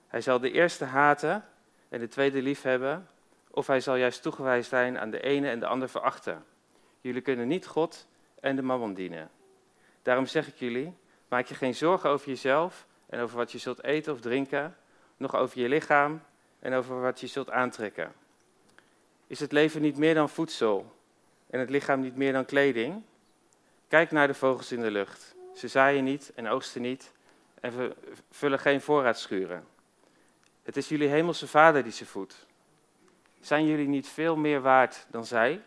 Hij 0.06 0.20
zal 0.20 0.38
de 0.38 0.50
eerste 0.50 0.84
haten 0.84 1.44
en 1.88 2.00
de 2.00 2.08
tweede 2.08 2.42
liefhebben, 2.42 3.08
of 3.50 3.66
hij 3.66 3.80
zal 3.80 3.96
juist 3.96 4.22
toegewijd 4.22 4.64
zijn 4.64 4.98
aan 4.98 5.10
de 5.10 5.20
ene 5.20 5.48
en 5.48 5.60
de 5.60 5.66
ander 5.66 5.88
verachten. 5.88 6.44
Jullie 7.00 7.22
kunnen 7.22 7.48
niet 7.48 7.66
God 7.66 8.06
en 8.40 8.56
de 8.56 8.62
mammon 8.62 8.94
dienen. 8.94 9.30
Daarom 10.02 10.26
zeg 10.26 10.46
ik 10.46 10.56
jullie, 10.56 10.94
maak 11.28 11.46
je 11.46 11.54
geen 11.54 11.74
zorgen 11.74 12.10
over 12.10 12.28
jezelf 12.28 12.86
en 13.12 13.20
over 13.20 13.36
wat 13.36 13.52
je 13.52 13.58
zult 13.58 13.82
eten 13.82 14.12
of 14.12 14.20
drinken, 14.20 14.76
nog 15.16 15.36
over 15.36 15.60
je 15.60 15.68
lichaam 15.68 16.22
en 16.58 16.74
over 16.74 17.00
wat 17.00 17.20
je 17.20 17.26
zult 17.26 17.50
aantrekken. 17.50 18.12
Is 19.26 19.40
het 19.40 19.52
leven 19.52 19.82
niet 19.82 19.96
meer 19.96 20.14
dan 20.14 20.28
voedsel 20.28 20.96
en 21.50 21.60
het 21.60 21.70
lichaam 21.70 22.00
niet 22.00 22.16
meer 22.16 22.32
dan 22.32 22.44
kleding? 22.44 23.02
Kijk 23.88 24.10
naar 24.10 24.26
de 24.26 24.34
vogels 24.34 24.72
in 24.72 24.80
de 24.80 24.90
lucht. 24.90 25.34
Ze 25.54 25.68
zaaien 25.68 26.04
niet 26.04 26.32
en 26.34 26.48
oogsten 26.48 26.82
niet 26.82 27.12
en 27.60 27.94
vullen 28.30 28.58
geen 28.58 28.80
voorraadschuren. 28.80 29.64
Het 30.62 30.76
is 30.76 30.88
jullie 30.88 31.08
hemelse 31.08 31.46
vader 31.46 31.82
die 31.82 31.92
ze 31.92 32.06
voedt. 32.06 32.46
Zijn 33.40 33.66
jullie 33.66 33.88
niet 33.88 34.08
veel 34.08 34.36
meer 34.36 34.60
waard 34.60 35.06
dan 35.10 35.26
zij? 35.26 35.62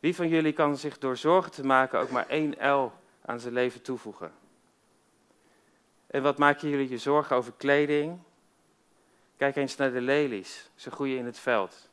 Wie 0.00 0.14
van 0.14 0.28
jullie 0.28 0.52
kan 0.52 0.76
zich 0.76 0.98
door 0.98 1.16
zorgen 1.16 1.52
te 1.52 1.66
maken 1.66 1.98
ook 1.98 2.10
maar 2.10 2.28
één 2.28 2.70
L 2.70 2.92
aan 3.24 3.40
zijn 3.40 3.54
leven 3.54 3.82
toevoegen? 3.82 4.39
En 6.10 6.22
wat 6.22 6.38
maken 6.38 6.68
jullie 6.68 6.88
je 6.88 6.98
zorgen 6.98 7.36
over 7.36 7.52
kleding? 7.56 8.18
Kijk 9.36 9.56
eens 9.56 9.76
naar 9.76 9.92
de 9.92 10.00
lelies. 10.00 10.70
Ze 10.74 10.90
groeien 10.90 11.18
in 11.18 11.24
het 11.24 11.38
veld. 11.38 11.88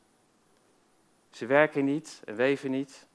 Ze 1.30 1.46
werken 1.46 1.86
niet 1.86 2.22
en 2.26 2.36
weven 2.36 2.72
niet. 2.72 3.08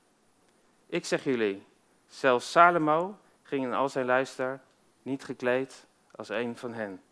Ik 0.87 1.05
zeg 1.05 1.25
jullie, 1.25 1.67
zelfs 2.07 2.51
Salomo 2.51 3.19
ging 3.43 3.65
in 3.65 3.73
al 3.73 3.89
zijn 3.89 4.07
luister 4.07 4.61
niet 5.03 5.25
gekleed 5.25 5.87
als 6.11 6.29
een 6.29 6.57
van 6.57 6.73
hen. 6.73 7.03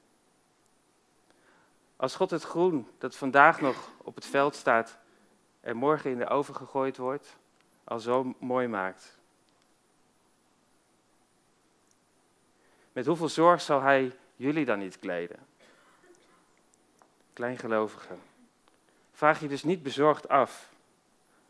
Als 1.96 2.16
God 2.16 2.30
het 2.30 2.42
groen 2.42 2.88
dat 2.98 3.16
vandaag 3.16 3.60
nog 3.60 3.90
op 4.02 4.14
het 4.14 4.26
veld 4.26 4.54
staat 4.54 4.98
en 5.60 5.76
morgen 5.76 6.10
in 6.10 6.18
de 6.18 6.28
oven 6.28 6.54
gegooid 6.54 6.96
wordt, 6.96 7.36
al 7.84 7.98
zo 7.98 8.34
mooi 8.38 8.68
maakt. 8.68 9.19
Met 13.00 13.08
hoeveel 13.08 13.28
zorg 13.28 13.60
zal 13.60 13.80
Hij 13.80 14.12
jullie 14.36 14.64
dan 14.64 14.78
niet 14.78 14.98
kleden? 14.98 15.38
Kleingelovigen. 17.32 18.18
Vraag 19.12 19.40
je 19.40 19.48
dus 19.48 19.62
niet 19.62 19.82
bezorgd 19.82 20.28
af. 20.28 20.72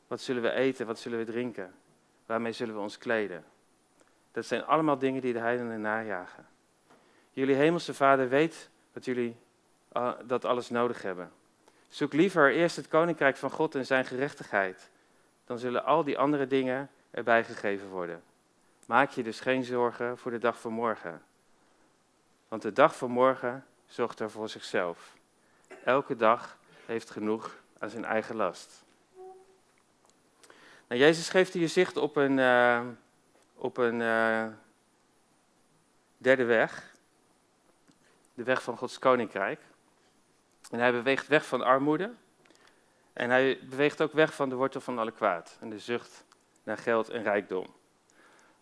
Wat 0.07 0.21
zullen 0.21 0.43
we 0.43 0.51
eten? 0.51 0.87
Wat 0.87 0.99
zullen 0.99 1.19
we 1.19 1.25
drinken? 1.25 1.75
Waarmee 2.27 2.53
zullen 2.53 2.75
we 2.75 2.81
ons 2.81 2.99
kleden? 2.99 3.45
Dat 4.33 4.47
zijn 4.47 4.65
allemaal 4.65 4.99
dingen 4.99 5.21
die 5.21 5.33
de 5.33 5.39
heidenen 5.39 5.81
najagen. 5.81 6.47
Jullie 7.31 7.55
hemelse 7.55 7.95
vader 7.95 8.29
weet 8.29 8.71
dat 8.93 9.05
jullie 9.05 9.37
uh, 9.93 10.13
dat 10.25 10.45
alles 10.45 10.69
nodig 10.69 11.03
hebben. 11.03 11.33
Zoek 11.89 12.13
liever 12.13 12.53
eerst 12.53 12.77
het 12.77 12.89
koninkrijk 12.89 13.37
van 13.37 13.51
God 13.51 13.75
en 13.75 13.87
zijn 13.87 14.05
gerechtigheid 14.05 14.91
dan 15.45 15.59
zullen 15.59 15.85
al 15.85 16.05
die 16.05 16.19
andere 16.19 16.47
dingen 16.47 16.91
erbij 17.11 17.45
gegeven 17.45 17.89
worden. 17.89 18.23
Maak 18.87 19.11
je 19.11 19.23
dus 19.23 19.41
geen 19.41 19.65
zorgen 19.65 20.19
voor 20.19 20.31
de 20.31 20.39
dag 20.39 20.61
van 20.61 20.73
morgen. 20.73 21.29
Want 22.51 22.63
de 22.63 22.73
dag 22.73 22.97
van 22.97 23.11
morgen 23.11 23.67
zorgt 23.87 24.21
er 24.21 24.31
voor 24.31 24.49
zichzelf. 24.49 25.17
Elke 25.85 26.17
dag 26.17 26.57
heeft 26.87 27.11
genoeg 27.11 27.57
aan 27.79 27.91
zijn 27.91 28.05
eigen 28.05 28.37
last. 28.37 28.85
Nou, 30.87 31.01
Jezus 31.01 31.29
geeft 31.29 31.53
hier 31.53 31.69
zicht 31.69 31.97
op 31.97 32.17
een, 32.17 32.39
uh, 32.39 32.81
op 33.55 33.77
een 33.77 34.01
uh, 34.01 34.47
derde 36.17 36.45
weg. 36.45 36.95
De 38.35 38.43
weg 38.43 38.63
van 38.63 38.77
Gods 38.77 38.99
koninkrijk. 38.99 39.61
En 40.71 40.79
hij 40.79 40.93
beweegt 40.93 41.27
weg 41.27 41.47
van 41.47 41.63
armoede 41.63 42.13
en 43.13 43.31
hij 43.31 43.59
beweegt 43.69 44.03
ook 44.03 44.13
weg 44.13 44.35
van 44.35 44.49
de 44.49 44.55
wortel 44.55 44.81
van 44.81 44.99
alle 44.99 45.13
kwaad 45.13 45.57
en 45.61 45.71
de 45.71 45.79
zucht 45.79 46.25
naar 46.63 46.79
geld 46.79 47.09
en 47.09 47.23
rijkdom. 47.23 47.67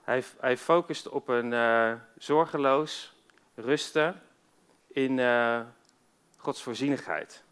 Hij, 0.02 0.24
hij 0.38 0.56
focust 0.56 1.08
op 1.08 1.28
een 1.28 1.52
uh, 1.52 1.92
zorgeloos 2.18 3.16
rusten 3.58 4.22
in 4.86 5.18
uh, 5.18 5.60
Gods 6.36 6.62
voorzienigheid. 6.62 7.42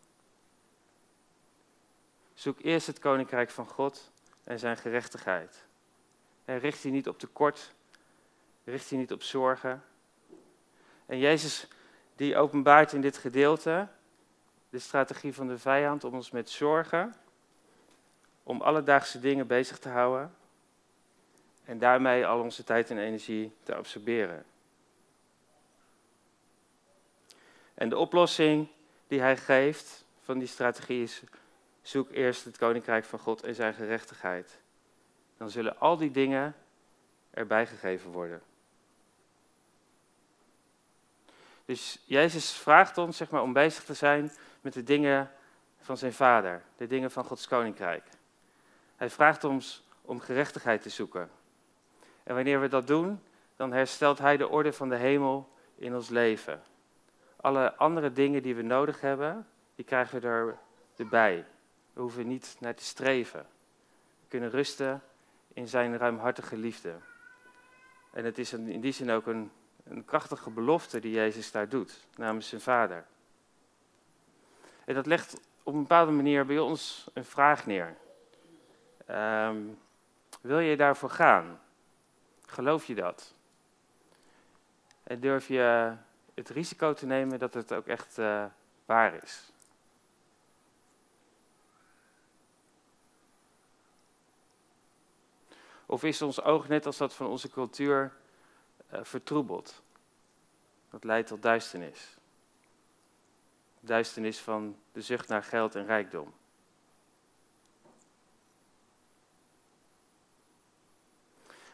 Zoek 2.35 2.61
eerst 2.61 2.87
het 2.87 2.99
koninkrijk 2.99 3.51
van 3.51 3.67
God 3.67 4.11
en 4.45 4.59
zijn 4.59 4.77
gerechtigheid. 4.77 5.65
En 6.45 6.59
richt 6.59 6.83
je 6.83 6.91
niet 6.91 7.09
op 7.09 7.19
tekort, 7.19 7.73
richt 8.65 8.89
je 8.89 8.97
niet 8.97 9.13
op 9.13 9.23
zorgen. 9.23 9.83
En 11.07 11.19
Jezus 11.19 11.69
die 12.17 12.37
openbaart 12.37 12.93
in 12.93 13.01
dit 13.01 13.19
gedeelte 13.19 13.89
de 14.71 14.79
strategie 14.79 15.35
van 15.35 15.49
de 15.49 15.59
vijand 15.59 16.05
om 16.05 16.15
ons 16.15 16.31
met 16.31 16.51
zorgen, 16.51 17.15
om 18.43 18.61
alledaagse 18.61 19.21
dingen 19.21 19.47
bezig 19.47 19.79
te 19.79 19.89
houden 19.89 20.35
en 21.65 21.79
daarmee 21.79 22.27
al 22.27 22.41
onze 22.41 22.65
tijd 22.65 22.91
en 22.91 22.99
energie 22.99 23.53
te 23.63 23.75
absorberen. 23.75 24.45
En 27.77 27.89
de 27.89 27.97
oplossing 27.97 28.69
die 29.07 29.21
hij 29.21 29.37
geeft 29.37 30.05
van 30.23 30.39
die 30.39 30.49
strategie 30.49 31.03
is: 31.03 31.23
zoek 31.83 32.11
eerst 32.11 32.45
het 32.45 32.59
koninkrijk 32.59 33.05
van 33.05 33.19
God 33.19 33.43
en 33.43 33.55
zijn 33.55 33.75
gerechtigheid. 33.75 34.59
Dan 35.37 35.51
zullen 35.51 35.79
al 35.79 35.97
die 35.97 36.11
dingen 36.11 36.55
erbij 37.31 37.67
gegeven 37.67 38.11
worden. 38.11 38.43
Dus 41.65 42.03
Jezus 42.05 42.53
vraagt 42.53 42.99
ons 42.99 43.17
zeg 43.17 43.31
maar, 43.31 43.43
om 43.43 43.53
bezig 43.53 43.85
te 43.85 43.95
zijn 43.95 44.33
met 44.61 44.73
de 44.73 44.83
dingen 44.83 45.31
van 45.81 45.97
zijn 45.97 46.13
Vader, 46.13 46.63
de 46.77 46.87
dingen 46.87 47.11
van 47.11 47.25
Gods 47.25 47.49
koninkrijk. 47.49 48.05
Hij 48.97 49.11
vraagt 49.11 49.45
ons 49.45 49.85
om 50.03 50.21
gerechtigheid 50.21 50.83
te 50.83 50.89
zoeken. 50.89 51.31
En 52.23 52.35
wanneer 52.35 52.61
we 52.61 52.69
dat 52.69 52.87
doen, 52.87 53.23
dan 53.57 53.73
herstelt 53.73 54.19
Hij 54.19 54.37
de 54.37 54.49
orde 54.49 54.73
van 54.73 54.89
de 54.89 54.97
hemel 54.97 55.49
in 55.75 55.95
ons 55.95 56.09
leven. 56.09 56.63
Alle 57.47 57.77
andere 57.77 58.13
dingen 58.13 58.43
die 58.43 58.55
we 58.55 58.63
nodig 58.63 59.01
hebben, 59.01 59.47
die 59.75 59.85
krijgen 59.85 60.21
we 60.21 60.27
er, 60.27 60.59
erbij. 60.97 61.45
We 61.93 62.01
hoeven 62.01 62.29
niet 62.29 62.57
naar 62.61 62.75
te 62.75 62.85
streven. 62.85 63.47
We 64.21 64.29
kunnen 64.29 64.51
rusten 64.51 65.03
in 65.53 65.69
zijn 65.69 65.97
ruimhartige 65.97 66.57
liefde. 66.57 66.95
En 68.13 68.25
het 68.25 68.39
is 68.39 68.53
in 68.53 68.81
die 68.81 68.93
zin 68.93 69.11
ook 69.11 69.27
een, 69.27 69.51
een 69.85 70.05
krachtige 70.05 70.51
belofte 70.51 71.01
die 71.01 71.13
Jezus 71.13 71.51
daar 71.51 71.69
doet, 71.69 72.07
namens 72.17 72.49
zijn 72.49 72.61
Vader. 72.61 73.07
En 74.85 74.95
dat 74.95 75.07
legt 75.07 75.41
op 75.63 75.75
een 75.75 75.81
bepaalde 75.81 76.13
manier 76.13 76.47
bij 76.47 76.59
ons 76.59 77.11
een 77.13 77.25
vraag 77.25 77.67
neer. 77.67 77.97
Ehm, 79.05 79.63
wil 80.41 80.59
je 80.59 80.77
daarvoor 80.77 81.11
gaan? 81.11 81.61
Geloof 82.47 82.85
je 82.85 82.95
dat? 82.95 83.35
En 85.03 85.21
durf 85.21 85.49
je 85.49 85.97
het 86.37 86.49
risico 86.49 86.93
te 86.93 87.07
nemen 87.07 87.39
dat 87.39 87.55
het 87.55 87.73
ook 87.73 87.87
echt 87.87 88.19
uh, 88.19 88.45
waar 88.85 89.23
is? 89.23 89.53
Of 95.87 96.03
is 96.03 96.23
ons 96.23 96.43
oog 96.43 96.69
net 96.69 96.87
als 96.87 96.97
dat 96.97 97.15
van 97.15 97.27
onze 97.27 97.51
cultuur 97.51 98.13
uh, 98.93 98.99
vertroebeld? 99.03 99.83
Dat 100.91 101.05
leidt 101.05 101.29
tot 101.29 101.43
duisternis. 101.43 102.17
Duisternis 103.81 104.39
van 104.39 104.79
de 104.93 105.03
zucht 105.03 105.29
naar 105.29 105.43
geld 105.43 105.75
en 105.75 105.87
rijkdom. 105.87 106.35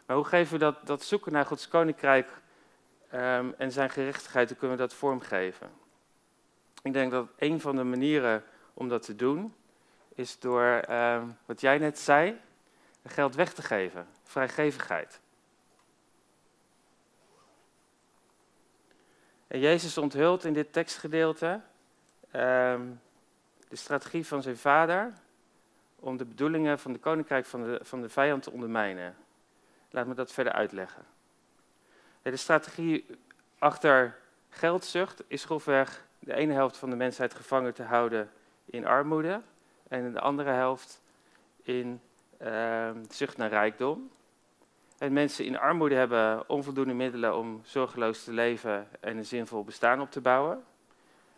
Maar 0.06 0.16
hoe 0.16 0.24
geven 0.24 0.52
we 0.52 0.58
dat, 0.58 0.86
dat 0.86 1.02
zoeken 1.02 1.32
naar 1.32 1.46
Gods 1.46 1.68
koninkrijk 1.68 2.41
um, 3.14 3.54
en 3.58 3.72
zijn 3.72 3.90
gerechtigheid, 3.90 4.48
hoe 4.48 4.58
kunnen 4.58 4.76
we 4.76 4.82
dat 4.82 4.94
vormgeven? 4.94 5.70
Ik 6.82 6.92
denk 6.92 7.10
dat 7.10 7.28
een 7.36 7.60
van 7.60 7.76
de 7.76 7.84
manieren 7.84 8.44
om 8.74 8.88
dat 8.88 9.02
te 9.02 9.16
doen, 9.16 9.54
is 10.14 10.38
door 10.38 10.82
um, 10.90 11.38
wat 11.44 11.60
jij 11.60 11.78
net 11.78 11.98
zei, 11.98 12.40
geld 13.06 13.34
weg 13.34 13.52
te 13.52 13.62
geven, 13.62 14.06
vrijgevigheid. 14.22 15.20
En 19.46 19.60
Jezus 19.60 19.98
onthult 19.98 20.44
in 20.44 20.52
dit 20.52 20.72
tekstgedeelte 20.72 21.60
um, 22.32 23.00
de 23.68 23.76
strategie 23.76 24.26
van 24.26 24.42
zijn 24.42 24.56
vader 24.56 25.12
om 25.96 26.16
de 26.16 26.24
bedoelingen 26.24 26.78
van 26.78 26.92
de 26.92 26.98
koninkrijk 26.98 27.46
van 27.46 27.62
de, 27.62 27.80
van 27.82 28.00
de 28.00 28.08
vijand 28.08 28.42
te 28.42 28.50
ondermijnen. 28.50 29.16
Laat 29.90 30.06
me 30.06 30.14
dat 30.14 30.32
verder 30.32 30.52
uitleggen. 30.52 31.04
De 32.22 32.36
strategie 32.36 33.06
achter 33.58 34.18
geldzucht 34.48 35.22
is 35.26 35.44
grofweg 35.44 36.06
de 36.18 36.34
ene 36.34 36.52
helft 36.52 36.76
van 36.76 36.90
de 36.90 36.96
mensheid 36.96 37.34
gevangen 37.34 37.74
te 37.74 37.82
houden 37.82 38.30
in 38.64 38.86
armoede 38.86 39.40
en 39.88 40.12
de 40.12 40.20
andere 40.20 40.50
helft 40.50 41.00
in 41.62 42.00
uh, 42.42 42.90
zucht 43.08 43.36
naar 43.36 43.48
rijkdom. 43.48 44.10
En 44.98 45.12
mensen 45.12 45.44
in 45.44 45.58
armoede 45.58 45.94
hebben 45.94 46.48
onvoldoende 46.48 46.94
middelen 46.94 47.36
om 47.36 47.60
zorgeloos 47.64 48.24
te 48.24 48.32
leven 48.32 48.88
en 49.00 49.16
een 49.16 49.26
zinvol 49.26 49.64
bestaan 49.64 50.00
op 50.00 50.10
te 50.10 50.20
bouwen. 50.20 50.64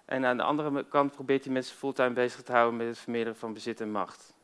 En 0.05 0.25
aan 0.25 0.37
de 0.37 0.42
andere 0.42 0.85
kant 0.85 1.12
probeert 1.12 1.44
hij 1.44 1.53
mensen 1.53 1.77
fulltime 1.77 2.12
bezig 2.12 2.42
te 2.42 2.53
houden 2.53 2.77
met 2.77 2.87
het 2.87 2.99
vermeerderen 2.99 3.38
van 3.38 3.53
bezit 3.53 3.81
en 3.81 3.90
macht. 3.90 4.35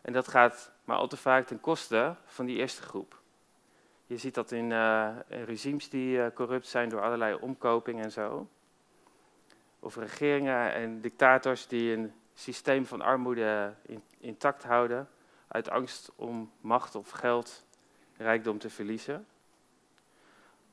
En 0.00 0.12
dat 0.12 0.28
gaat 0.28 0.72
maar 0.84 0.96
al 0.96 1.08
te 1.08 1.16
vaak 1.16 1.46
ten 1.46 1.60
koste 1.60 2.14
van 2.24 2.46
die 2.46 2.56
eerste 2.56 2.82
groep. 2.82 3.20
Je 4.08 4.16
ziet 4.16 4.34
dat 4.34 4.52
in, 4.52 4.70
uh, 4.70 5.16
regimes 5.28 5.88
die 5.88 6.16
uh, 6.16 6.26
corrupt 6.34 6.66
zijn 6.66 6.88
door 6.88 7.02
allerlei 7.02 7.34
omkoping 7.40 8.02
en 8.02 8.12
zo. 8.12 8.48
Of 9.80 9.96
regeringen 9.96 10.72
en 10.72 11.00
dictators 11.00 11.66
die 11.66 11.92
een 11.92 12.12
systeem 12.34 12.86
van 12.86 13.00
armoede 13.00 13.74
in, 13.82 14.02
intact 14.18 14.62
houden 14.62 15.08
uit 15.48 15.70
angst 15.70 16.12
om 16.16 16.52
macht 16.60 16.94
of 16.94 17.10
geld, 17.10 17.64
rijkdom 18.16 18.58
te 18.58 18.70
verliezen. 18.70 19.26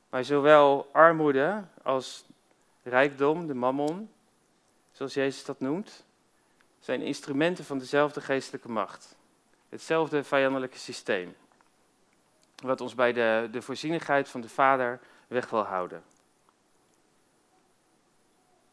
Maar 0.08 0.24
zowel 0.24 0.88
armoede 0.92 1.64
als 1.82 2.24
rijkdom, 2.82 3.46
de 3.46 3.54
mammon, 3.54 4.10
zoals 4.92 5.14
Jezus 5.14 5.44
dat 5.44 5.60
noemt, 5.60 6.04
zijn 6.78 7.02
instrumenten 7.02 7.64
van 7.64 7.78
dezelfde 7.78 8.20
geestelijke 8.20 8.70
macht. 8.70 9.16
Hetzelfde 9.68 10.24
vijandelijke 10.24 10.78
systeem. 10.78 11.36
Wat 12.66 12.80
ons 12.80 12.94
bij 12.94 13.12
de, 13.12 13.48
de 13.50 13.62
voorzienigheid 13.62 14.28
van 14.28 14.40
de 14.40 14.48
Vader 14.48 15.00
weg 15.26 15.50
wil 15.50 15.62
houden. 15.62 16.02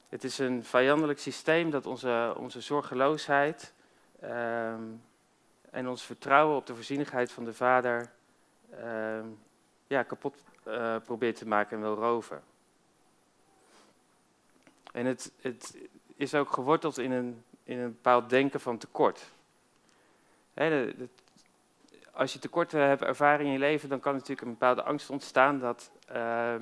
Het 0.09 0.23
is 0.23 0.37
een 0.37 0.63
vijandelijk 0.63 1.19
systeem 1.19 1.69
dat 1.69 1.85
onze, 1.85 2.33
onze 2.37 2.61
zorgeloosheid 2.61 3.73
um, 4.23 5.01
en 5.69 5.87
ons 5.87 6.03
vertrouwen 6.03 6.57
op 6.57 6.65
de 6.65 6.75
voorzienigheid 6.75 7.31
van 7.31 7.43
de 7.43 7.53
Vader 7.53 8.11
uh, 8.79 9.19
ja, 9.87 10.03
kapot 10.03 10.43
uh, 10.67 10.95
probeert 11.03 11.35
te 11.35 11.47
maken 11.47 11.77
en 11.77 11.83
wil 11.83 11.95
roven. 11.95 12.43
En 14.91 15.05
het, 15.05 15.31
het 15.41 15.77
is 16.15 16.35
ook 16.35 16.53
geworteld 16.53 16.97
in 16.97 17.11
een, 17.11 17.43
in 17.63 17.79
een 17.79 17.91
bepaald 17.91 18.29
denken 18.29 18.59
van 18.59 18.77
tekort. 18.77 19.31
de, 20.53 21.09
als 22.13 22.33
je 22.33 22.39
tekorten 22.39 22.87
hebt 22.87 23.01
ervaren 23.01 23.45
in 23.45 23.51
je 23.51 23.59
leven, 23.59 23.89
dan 23.89 23.99
kan 23.99 24.13
natuurlijk 24.13 24.41
een 24.41 24.51
bepaalde 24.51 24.83
angst 24.83 25.09
ontstaan 25.09 25.59
dat, 25.59 25.91
uh, 26.15 26.55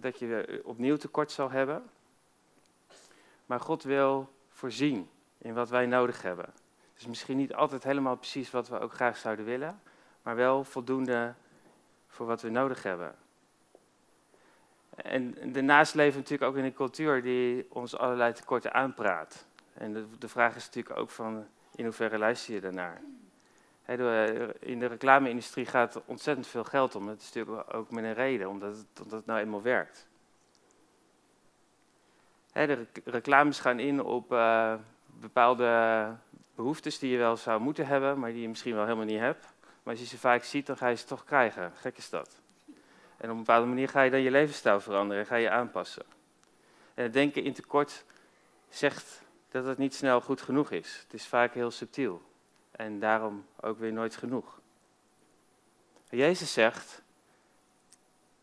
dat 0.00 0.18
je 0.18 0.60
opnieuw 0.64 0.96
tekort 0.96 1.32
zal 1.32 1.50
hebben. 1.50 1.90
Maar 3.46 3.60
God 3.60 3.82
wil 3.82 4.28
voorzien 4.48 5.10
in 5.38 5.54
wat 5.54 5.68
wij 5.68 5.86
nodig 5.86 6.22
hebben. 6.22 6.52
Dus 6.94 7.06
misschien 7.06 7.36
niet 7.36 7.54
altijd 7.54 7.84
helemaal 7.84 8.16
precies 8.16 8.50
wat 8.50 8.68
we 8.68 8.78
ook 8.78 8.92
graag 8.92 9.16
zouden 9.16 9.44
willen, 9.44 9.80
maar 10.22 10.36
wel 10.36 10.64
voldoende 10.64 11.34
voor 12.08 12.26
wat 12.26 12.42
we 12.42 12.48
nodig 12.48 12.82
hebben. 12.82 13.14
En 14.96 15.52
daarnaast 15.52 15.94
leven 15.94 16.12
we 16.12 16.18
natuurlijk 16.18 16.50
ook 16.50 16.56
in 16.56 16.64
een 16.64 16.74
cultuur 16.74 17.22
die 17.22 17.66
ons 17.68 17.96
allerlei 17.96 18.32
tekorten 18.32 18.74
aanpraat. 18.74 19.46
En 19.74 19.92
de, 19.92 20.06
de 20.18 20.28
vraag 20.28 20.56
is 20.56 20.64
natuurlijk 20.64 20.98
ook 20.98 21.10
van 21.10 21.46
in 21.74 21.84
hoeverre 21.84 22.18
luister 22.18 22.54
je 22.54 22.60
daarnaar. 22.60 23.00
In 24.60 24.78
de 24.78 24.86
reclame-industrie 24.86 25.66
gaat 25.66 26.02
ontzettend 26.04 26.46
veel 26.46 26.64
geld 26.64 26.94
om. 26.94 27.06
Dat 27.06 27.20
is 27.20 27.32
natuurlijk 27.32 27.74
ook 27.74 27.90
met 27.90 28.04
een 28.04 28.14
reden, 28.14 28.48
omdat 28.48 28.86
het, 29.10 29.26
nou 29.26 29.40
eenmaal 29.40 29.62
werkt. 29.62 30.08
de 32.52 32.86
reclames 33.04 33.60
gaan 33.60 33.78
in 33.78 34.02
op 34.02 34.32
uh, 34.32 34.74
bepaalde 35.06 36.16
behoeftes 36.54 36.98
die 36.98 37.10
je 37.10 37.18
wel 37.18 37.36
zou 37.36 37.60
moeten 37.60 37.86
hebben, 37.86 38.18
maar 38.18 38.32
die 38.32 38.40
je 38.40 38.48
misschien 38.48 38.74
wel 38.74 38.84
helemaal 38.84 39.04
niet 39.04 39.18
hebt. 39.18 39.46
Maar 39.82 39.94
als 39.94 40.02
je 40.02 40.06
ze 40.06 40.18
vaak 40.18 40.44
ziet, 40.44 40.66
dan 40.66 40.76
ga 40.76 40.88
je 40.88 40.96
ze 40.96 41.04
toch 41.04 41.24
krijgen. 41.24 41.72
Gek 41.74 41.96
is 41.96 42.10
dat. 42.10 42.40
En 43.16 43.24
op 43.24 43.30
een 43.30 43.36
bepaalde 43.36 43.66
manier 43.66 43.88
ga 43.88 44.02
je 44.02 44.10
dan 44.10 44.20
je 44.20 44.30
levensstijl 44.30 44.80
veranderen 44.80 45.22
en 45.22 45.28
ga 45.28 45.36
je 45.36 45.50
aanpassen. 45.50 46.04
En 46.94 47.02
het 47.02 47.12
denken 47.12 47.44
in 47.44 47.52
tekort 47.52 48.04
zegt 48.68 49.22
dat 49.50 49.64
het 49.64 49.78
niet 49.78 49.94
snel 49.94 50.20
goed 50.20 50.42
genoeg 50.42 50.70
is. 50.70 51.00
Het 51.02 51.14
is 51.14 51.26
vaak 51.26 51.54
heel 51.54 51.70
subtiel. 51.70 52.27
En 52.78 52.98
daarom 52.98 53.46
ook 53.60 53.78
weer 53.78 53.92
nooit 53.92 54.16
genoeg. 54.16 54.60
Jezus 56.08 56.52
zegt, 56.52 57.02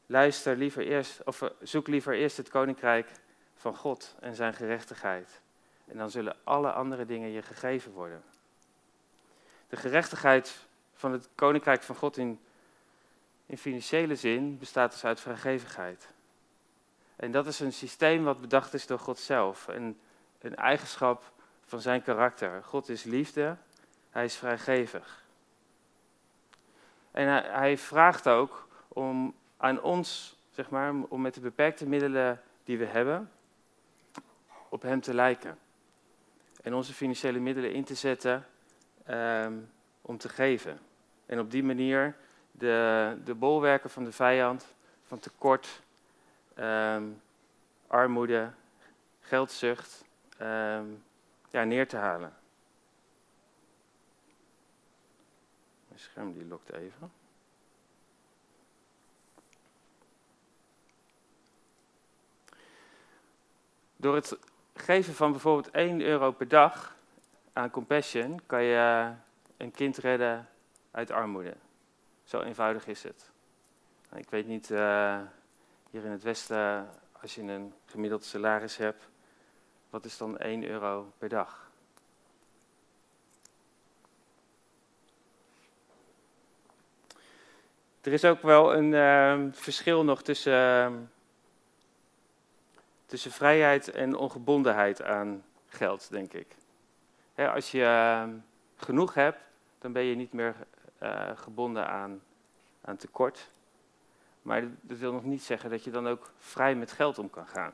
luister 0.06 0.56
liever 0.56 0.88
eerst, 0.88 1.24
of 1.24 1.42
eh, 1.42 1.50
zoek 1.62 1.88
liever 1.88 2.14
eerst 2.14 2.38
het 2.38 2.50
koninkrijk 2.50 3.12
van 3.56 3.76
God 3.76 4.16
en 4.20 4.36
zijn 4.36 4.54
gerechtigheid. 4.54 5.42
En 5.86 5.98
dan 5.98 6.10
zullen 6.10 6.36
alle 6.44 6.72
andere 6.72 7.06
dingen 7.06 7.30
je 7.30 7.42
gegeven 7.42 7.92
worden. 7.92 8.24
De 9.68 9.76
gerechtigheid 9.76 10.68
van 10.94 11.12
het 11.12 11.30
koninkrijk 11.36 11.84
van 11.84 11.96
God 11.96 12.18
in, 12.18 12.40
in 13.46 13.58
financiële 13.58 14.16
zin 14.16 14.58
bestaat 14.58 14.92
dus 14.92 15.06
uit 15.06 15.20
vrijgevigheid. 15.20 16.08
En 17.16 17.32
dat 17.32 17.48
is 17.48 17.60
een 17.60 17.74
systeem 17.74 18.24
wat 18.24 18.42
bedacht 18.42 18.74
is 18.74 18.88
door 18.88 19.00
God 19.00 19.20
zelf. 19.20 19.68
Een, 19.68 20.00
een 20.40 20.56
eigenschap 20.56 21.32
van 21.66 21.82
zijn 21.82 22.02
karakter. 22.02 22.64
God 22.64 22.90
is 22.90 23.04
liefde, 23.04 23.58
hij 24.16 24.26
is 24.26 24.36
vrijgevig. 24.36 25.24
En 27.12 27.28
hij, 27.54 27.78
vraagt 27.78 28.28
ook 28.28 28.68
om 28.88 29.36
aan 29.58 29.82
ons, 29.82 30.38
zeg 30.52 30.70
maar, 30.70 30.94
om 31.08 31.22
met 31.22 31.34
de 31.34 31.40
beperkte 31.40 31.88
middelen 31.88 32.42
die 32.64 32.78
we 32.78 32.86
hebben, 32.86 33.32
op 34.70 34.82
hem 34.82 35.02
te 35.02 35.14
lijken. 35.14 35.58
En 36.62 36.74
onze 36.74 36.94
financiële 36.94 37.40
middelen 37.40 37.74
in 37.74 37.84
te 37.84 37.96
zetten 37.96 38.46
um, 39.10 39.72
om 40.02 40.18
te 40.18 40.30
geven. 40.30 40.80
En 41.26 41.40
op 41.40 41.52
die 41.52 41.64
manier 41.64 42.16
de, 42.52 43.18
de 43.24 43.34
bolwerken 43.34 43.90
van 43.90 44.04
de 44.04 44.12
vijand, 44.12 44.76
van 45.08 45.20
tekort, 45.20 45.82
um, 46.60 47.22
armoede, 47.88 48.52
geldzucht, 49.20 50.04
um, 50.42 51.04
ja, 51.50 51.64
neer 51.64 51.88
te 51.88 51.98
halen. 51.98 52.34
Mijn 55.96 56.08
scherm 56.08 56.34
die 56.34 56.46
lokt 56.46 56.72
even. 56.72 57.12
Door 63.96 64.16
het 64.16 64.38
geven 64.74 65.14
van 65.14 65.32
bijvoorbeeld 65.32 65.74
1 65.74 66.02
euro 66.02 66.32
per 66.32 66.48
dag 66.48 66.96
aan 67.54 67.70
Compassion 67.70 68.42
kan 68.46 68.64
je 68.64 69.14
een 69.58 69.72
kind 69.72 69.98
redden 69.98 70.50
uit 70.92 71.12
armoede. 71.12 71.54
Zo 72.24 72.42
eenvoudig 72.42 72.88
is 72.88 73.04
het. 73.04 73.32
Ik 74.16 74.30
weet 74.30 74.48
niet, 74.48 74.70
uh, 74.70 75.22
hier 75.90 76.06
in 76.06 76.12
het 76.12 76.24
Westen, 76.24 76.90
als 77.22 77.36
je 77.36 77.42
een 77.42 77.74
gemiddeld 77.86 78.24
salaris 78.24 78.78
hebt, 78.78 79.08
wat 79.90 80.06
is 80.06 80.18
dan 80.18 80.38
1 80.38 80.64
euro 80.64 81.12
per 81.18 81.30
dag? 81.30 81.65
Er 88.06 88.14
is 88.14 88.26
ook 88.26 88.42
wel 88.42 88.76
een 88.76 88.92
uh, 88.92 89.52
verschil 89.52 90.04
nog 90.04 90.22
tussen, 90.22 90.54
uh, 90.54 90.98
tussen 93.06 93.32
vrijheid 93.32 93.90
en 93.92 94.16
ongebondenheid 94.16 95.02
aan 95.02 95.44
geld, 95.68 96.10
denk 96.10 96.34
ik. 96.34 96.48
Hè, 97.34 97.52
als 97.52 97.72
je 97.72 97.84
ehm, 97.84 98.34
genoeg 98.76 99.14
hebt, 99.14 99.40
dan 99.80 99.92
ben 99.92 100.04
je 100.04 100.16
niet 100.16 100.34
meer 100.34 100.56
uh, 101.04 101.30
gebonden 101.36 101.88
aan, 101.88 102.22
aan 102.82 102.96
tekort. 102.98 103.50
Maar 104.42 104.64
dat 104.82 104.98
wil 104.98 105.12
nog 105.12 105.24
niet 105.24 105.44
zeggen 105.44 105.70
dat 105.70 105.84
je 105.84 105.92
dan 105.92 106.08
ook 106.08 106.32
vrij 106.38 106.76
met 106.76 106.92
geld 106.92 107.20
om 107.20 107.30
kan 107.30 107.48
gaan. 107.48 107.74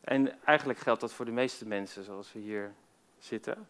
En 0.00 0.42
eigenlijk 0.44 0.78
geldt 0.78 1.00
dat 1.00 1.12
voor 1.12 1.24
de 1.24 1.30
meeste 1.30 1.66
mensen 1.66 2.04
zoals 2.04 2.32
we 2.32 2.38
hier 2.38 2.72
zitten. 3.18 3.68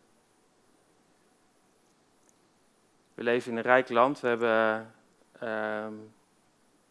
We 3.21 3.27
leven 3.27 3.51
in 3.51 3.57
een 3.57 3.63
rijk 3.63 3.89
land, 3.89 4.21
we 4.21 4.29
hebben 4.29 4.95
uh, 5.43 5.87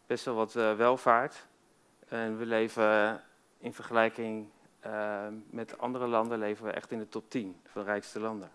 best 0.06 0.24
wel 0.24 0.34
wat 0.34 0.54
uh, 0.54 0.76
welvaart. 0.76 1.46
En 2.08 2.38
we 2.38 2.46
leven 2.46 3.22
in 3.58 3.74
vergelijking 3.74 4.48
uh, 4.86 5.26
met 5.46 5.78
andere 5.78 6.06
landen, 6.06 6.38
leven 6.38 6.64
we 6.64 6.70
echt 6.70 6.90
in 6.90 6.98
de 6.98 7.08
top 7.08 7.30
10 7.30 7.60
van 7.66 7.84
rijkste 7.84 8.20
landen. 8.20 8.50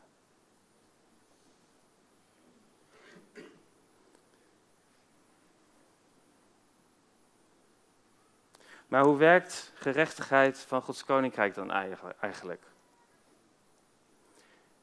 Maar 8.87 9.03
hoe 9.03 9.17
werkt 9.17 9.71
gerechtigheid 9.75 10.59
van 10.59 10.81
Gods 10.81 11.05
koninkrijk 11.05 11.53
dan 11.53 11.71
eigenlijk? 12.19 12.61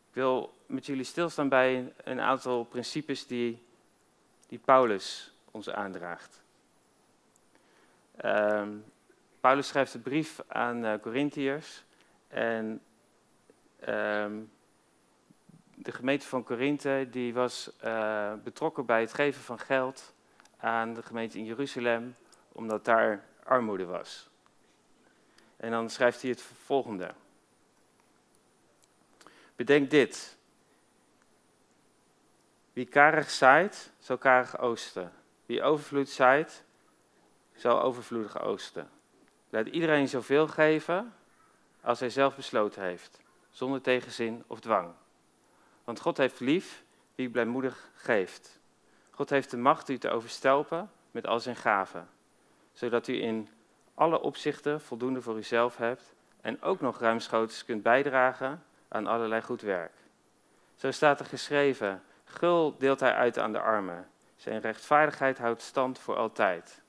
Ik 0.09 0.15
wil 0.19 0.53
met 0.73 0.87
jullie 0.87 1.05
stilstaan 1.05 1.49
bij 1.49 1.93
een 2.05 2.21
aantal 2.21 2.65
principes 2.65 3.27
die, 3.27 3.63
die 4.47 4.59
Paulus 4.59 5.33
ons 5.51 5.71
aandraagt. 5.71 6.43
Um, 8.25 8.85
Paulus 9.41 9.69
schrijft 9.69 9.95
een 9.95 10.03
brief 10.03 10.41
aan 10.47 10.85
uh, 10.85 10.95
Corinthiërs 11.01 11.85
en 12.29 12.81
um, 13.89 14.51
de 15.75 15.93
gemeente 15.93 16.27
van 16.27 16.45
Korinthe 16.45 17.09
die 17.11 17.35
was 17.35 17.71
uh, 17.85 18.33
betrokken 18.45 18.87
bij 18.87 19.01
het 19.01 19.15
geven 19.15 19.43
van 19.43 19.59
geld 19.59 20.15
aan 20.57 20.95
de 20.95 21.03
gemeente 21.03 21.39
in 21.39 21.45
Jeruzalem, 21.45 22.17
omdat 22.53 22.85
daar 22.85 23.25
armoede 23.45 23.85
was. 23.85 24.29
En 25.57 25.71
dan 25.71 25.91
schrijft 25.91 26.23
hij 26.23 26.31
het 26.31 26.43
volgende. 26.43 27.15
Bedenk 29.57 29.91
dit. 29.91 30.41
Wie 32.73 32.87
karig 32.87 33.31
zaait, 33.31 33.93
zal 33.99 34.19
karig 34.19 34.59
oosten. 34.59 35.13
Wie 35.47 35.63
overvloed 35.63 36.09
zaait, 36.09 36.65
zal 37.55 37.83
overvloedig 37.83 38.41
oosten. 38.41 38.91
Laat 39.51 39.67
iedereen 39.67 40.09
zoveel 40.09 40.49
geven 40.49 41.15
als 41.81 42.01
hij 42.01 42.11
zelf 42.11 42.37
besloten 42.37 42.83
heeft, 42.83 43.21
zonder 43.51 43.81
tegenzin 43.81 44.45
of 44.47 44.61
dwang. 44.61 44.95
Want 45.85 46.01
God 46.01 46.17
heeft 46.17 46.41
lief 46.41 46.83
wie 47.15 47.31
blijmoedig 47.31 47.91
geeft. 47.95 48.61
God 49.11 49.31
heeft 49.31 49.51
de 49.51 49.57
macht 49.57 49.89
u 49.89 49.99
te 49.99 50.11
overstelpen 50.11 50.91
met 51.11 51.27
al 51.27 51.41
zijn 51.41 51.57
gaven 51.57 52.09
zodat 52.73 53.09
u 53.09 53.23
in 53.23 53.49
alle 53.95 54.21
opzichten 54.21 54.81
voldoende 54.81 55.23
voor 55.23 55.37
uzelf 55.37 55.77
hebt 55.77 56.15
en 56.41 56.63
ook 56.63 56.81
nog 56.81 56.99
ruimschoots 56.99 57.65
kunt 57.65 57.83
bijdragen 57.83 58.63
aan 58.89 59.07
allerlei 59.07 59.43
goed 59.43 59.61
werk. 59.61 59.93
Zo 60.75 60.91
staat 60.91 61.21
er 61.21 61.27
geschreven: 61.27 62.03
Gul 62.33 62.77
deelt 62.79 63.01
hij 63.01 63.15
uit 63.15 63.39
aan 63.39 63.53
de 63.53 63.61
armen. 63.61 64.11
Zijn 64.37 64.61
rechtvaardigheid 64.61 65.39
houdt 65.39 65.63
stand 65.63 65.99
voor 65.99 66.17
altijd. 66.17 66.83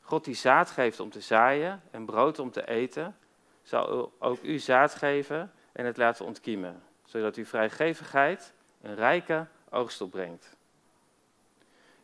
God 0.00 0.24
die 0.24 0.34
zaad 0.34 0.70
geeft 0.70 1.00
om 1.00 1.10
te 1.10 1.20
zaaien 1.20 1.82
en 1.90 2.04
brood 2.04 2.38
om 2.38 2.50
te 2.50 2.68
eten, 2.68 3.16
zal 3.62 4.12
ook 4.18 4.42
u 4.42 4.58
zaad 4.58 4.94
geven 4.94 5.52
en 5.72 5.84
het 5.84 5.96
laten 5.96 6.24
ontkiemen, 6.24 6.82
zodat 7.04 7.36
uw 7.36 7.44
vrijgevigheid 7.44 8.52
een 8.82 8.94
rijke 8.94 9.46
oogst 9.70 10.00
opbrengt. 10.00 10.56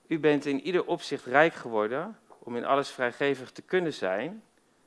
U 0.06 0.18
bent 0.18 0.46
in 0.46 0.60
ieder 0.60 0.84
opzicht 0.84 1.24
rijk 1.24 1.54
geworden 1.54 2.18
om 2.38 2.56
in 2.56 2.64
alles 2.64 2.90
vrijgevig 2.90 3.50
te 3.50 3.62
kunnen 3.62 3.92
zijn. 3.92 4.42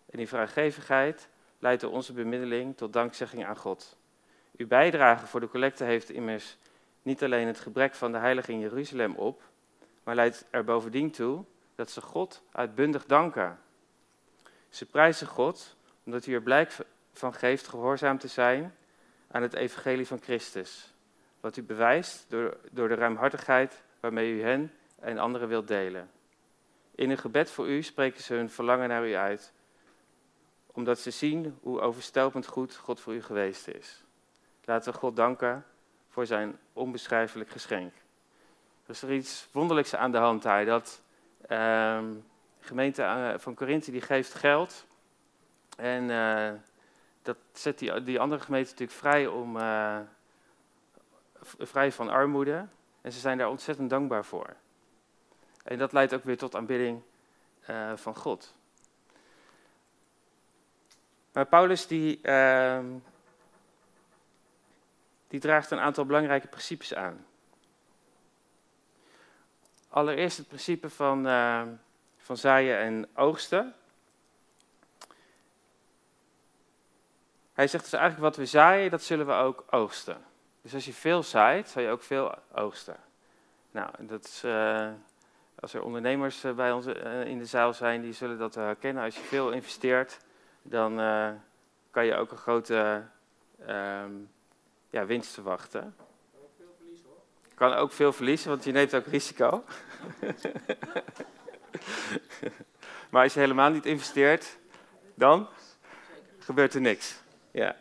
En 0.09 0.17
die 0.17 0.27
vrijgevigheid 0.27 1.29
leidt 1.59 1.81
door 1.81 1.91
onze 1.91 2.13
bemiddeling 2.13 2.77
tot 2.77 2.93
dankzegging 2.93 3.45
aan 3.45 3.57
God. 3.57 3.97
Uw 4.57 4.67
bijdrage 4.67 5.27
voor 5.27 5.39
de 5.39 5.49
collecte 5.49 5.83
heeft 5.83 6.09
immers 6.09 6.57
niet 7.05 7.23
alleen 7.23 7.47
het 7.47 7.59
gebrek 7.59 7.95
van 7.95 8.11
de 8.11 8.17
heilige 8.17 8.51
in 8.51 8.59
Jeruzalem 8.59 9.15
op, 9.15 9.41
maar 10.03 10.15
leidt 10.15 10.45
er 10.49 10.63
bovendien 10.63 11.11
toe 11.11 11.43
dat 11.75 11.91
ze 11.91 12.01
God 12.01 12.43
uitbundig 12.51 13.05
danken. 13.05 13.59
Ze 14.69 14.85
prijzen 14.85 15.27
God 15.27 15.75
omdat 16.03 16.25
u 16.25 16.33
er 16.33 16.41
blijk 16.41 16.75
van 17.13 17.33
geeft 17.33 17.67
gehoorzaam 17.67 18.17
te 18.17 18.27
zijn 18.27 18.75
aan 19.27 19.41
het 19.41 19.53
evangelie 19.53 20.07
van 20.07 20.19
Christus. 20.21 20.93
Wat 21.39 21.57
u 21.57 21.63
bewijst 21.63 22.25
door, 22.29 22.57
door 22.71 22.87
de 22.87 22.95
ruimhartigheid 22.95 23.83
waarmee 23.99 24.33
u 24.33 24.41
hen 24.41 24.73
en 24.99 25.17
anderen 25.17 25.47
wilt 25.47 25.67
delen. 25.67 26.09
In 26.95 27.09
een 27.09 27.17
gebed 27.17 27.51
voor 27.51 27.67
u 27.67 27.81
spreken 27.81 28.23
ze 28.23 28.33
hun 28.33 28.49
verlangen 28.49 28.89
naar 28.89 29.07
u 29.07 29.13
uit, 29.13 29.53
omdat 30.65 30.99
ze 30.99 31.11
zien 31.11 31.57
hoe 31.61 31.79
overstelpend 31.79 32.47
goed 32.47 32.75
God 32.75 32.99
voor 32.99 33.13
u 33.13 33.21
geweest 33.21 33.67
is. 33.67 34.03
Laten 34.63 34.93
we 34.93 34.99
God 34.99 35.15
danken 35.15 35.65
voor 36.15 36.25
zijn 36.25 36.57
onbeschrijfelijk 36.73 37.49
geschenk. 37.49 37.93
Er 38.85 38.89
is 38.89 39.01
er 39.01 39.13
iets 39.13 39.47
wonderlijks 39.51 39.95
aan 39.95 40.11
de 40.11 40.17
hand 40.17 40.41
daar, 40.41 40.65
dat 40.65 41.01
de 41.47 42.19
gemeente 42.59 43.01
eh, 43.01 43.33
van 43.37 43.53
Korinthe 43.53 43.91
die 43.91 44.01
geeft 44.01 44.33
geld 44.33 44.85
en 45.77 46.09
uh, 46.09 46.51
dat 47.21 47.37
zet 47.53 47.79
die, 47.79 48.19
andere 48.19 48.41
gemeente 48.41 48.69
natuurlijk 48.69 48.99
vrij, 48.99 49.27
om, 49.27 49.57
uh, 49.57 49.99
vrij 51.59 51.91
van 51.91 52.09
armoede 52.09 52.67
en 53.01 53.11
ze 53.11 53.19
zijn 53.19 53.37
daar 53.37 53.49
ontzettend 53.49 53.89
dankbaar 53.89 54.25
voor. 54.25 54.55
En 55.63 55.77
dat 55.77 55.93
leidt 55.93 56.13
ook 56.13 56.23
weer 56.23 56.37
tot 56.37 56.55
aanbidding 56.55 57.01
van 57.95 58.15
God. 58.15 58.55
Maar 61.31 61.45
Paulus 61.45 61.87
die, 61.87 62.19
uh, 62.23 62.79
die 65.27 65.39
draagt 65.39 65.71
een 65.71 65.79
aantal 65.79 66.05
belangrijke 66.05 66.47
principes 66.47 66.93
aan. 66.93 67.25
Allereerst 69.89 70.37
het 70.37 70.47
principe 70.47 70.89
van, 70.89 71.27
uh, 71.27 71.61
van 72.17 72.37
zaaien 72.37 72.77
en 72.77 73.07
oogsten. 73.13 73.73
Hij 77.53 77.67
zegt 77.67 77.83
dus 77.83 77.93
eigenlijk 77.93 78.23
wat 78.23 78.35
we 78.35 78.45
zaaien, 78.45 78.91
dat 78.91 79.03
zullen 79.03 79.25
we 79.25 79.33
ook 79.33 79.63
oogsten. 79.69 80.23
Dus 80.61 80.73
als 80.73 80.85
je 80.85 80.93
veel 80.93 81.23
zaait, 81.23 81.69
zal 81.69 81.81
je 81.81 81.89
ook 81.89 82.03
veel 82.03 82.35
oogsten. 82.53 82.97
Nou, 83.71 83.89
dat 83.99 84.23
is, 84.23 84.43
uh, 84.43 84.89
als 85.59 85.73
er 85.73 85.83
ondernemers 85.83 86.43
uh, 86.43 86.51
bij 86.51 86.71
ons 86.71 86.85
in 87.25 87.37
de 87.37 87.45
zaal 87.45 87.73
zijn, 87.73 88.01
die 88.01 88.13
zullen 88.13 88.37
dat 88.37 88.55
herkennen. 88.55 89.03
Als 89.03 89.15
je 89.15 89.23
veel 89.23 89.51
investeert, 89.51 90.17
dan 90.61 90.95
kan 91.91 92.05
je 92.05 92.15
ook 92.15 92.31
een 92.31 92.37
grote 92.37 93.03
um, 93.69 94.29
ja, 94.95 95.05
winst 95.05 95.33
verwachten. 95.33 95.95
Kan 95.95 96.43
ook 96.43 96.51
veel 96.57 96.73
verliezen 96.77 97.07
hoor. 97.07 97.21
Kan 97.55 97.73
ook 97.73 97.91
veel 97.91 98.13
verliezen, 98.13 98.49
want 98.49 98.63
je 98.63 98.71
neemt 98.71 98.95
ook 98.95 99.05
risico. 99.05 99.51
maar 103.11 103.23
als 103.23 103.33
je 103.33 103.39
helemaal 103.39 103.69
niet 103.69 103.85
investeert, 103.85 104.57
dan 105.15 105.47
gebeurt 106.39 106.73
er 106.73 106.81
niks. 106.81 107.21
Ja. 107.51 107.75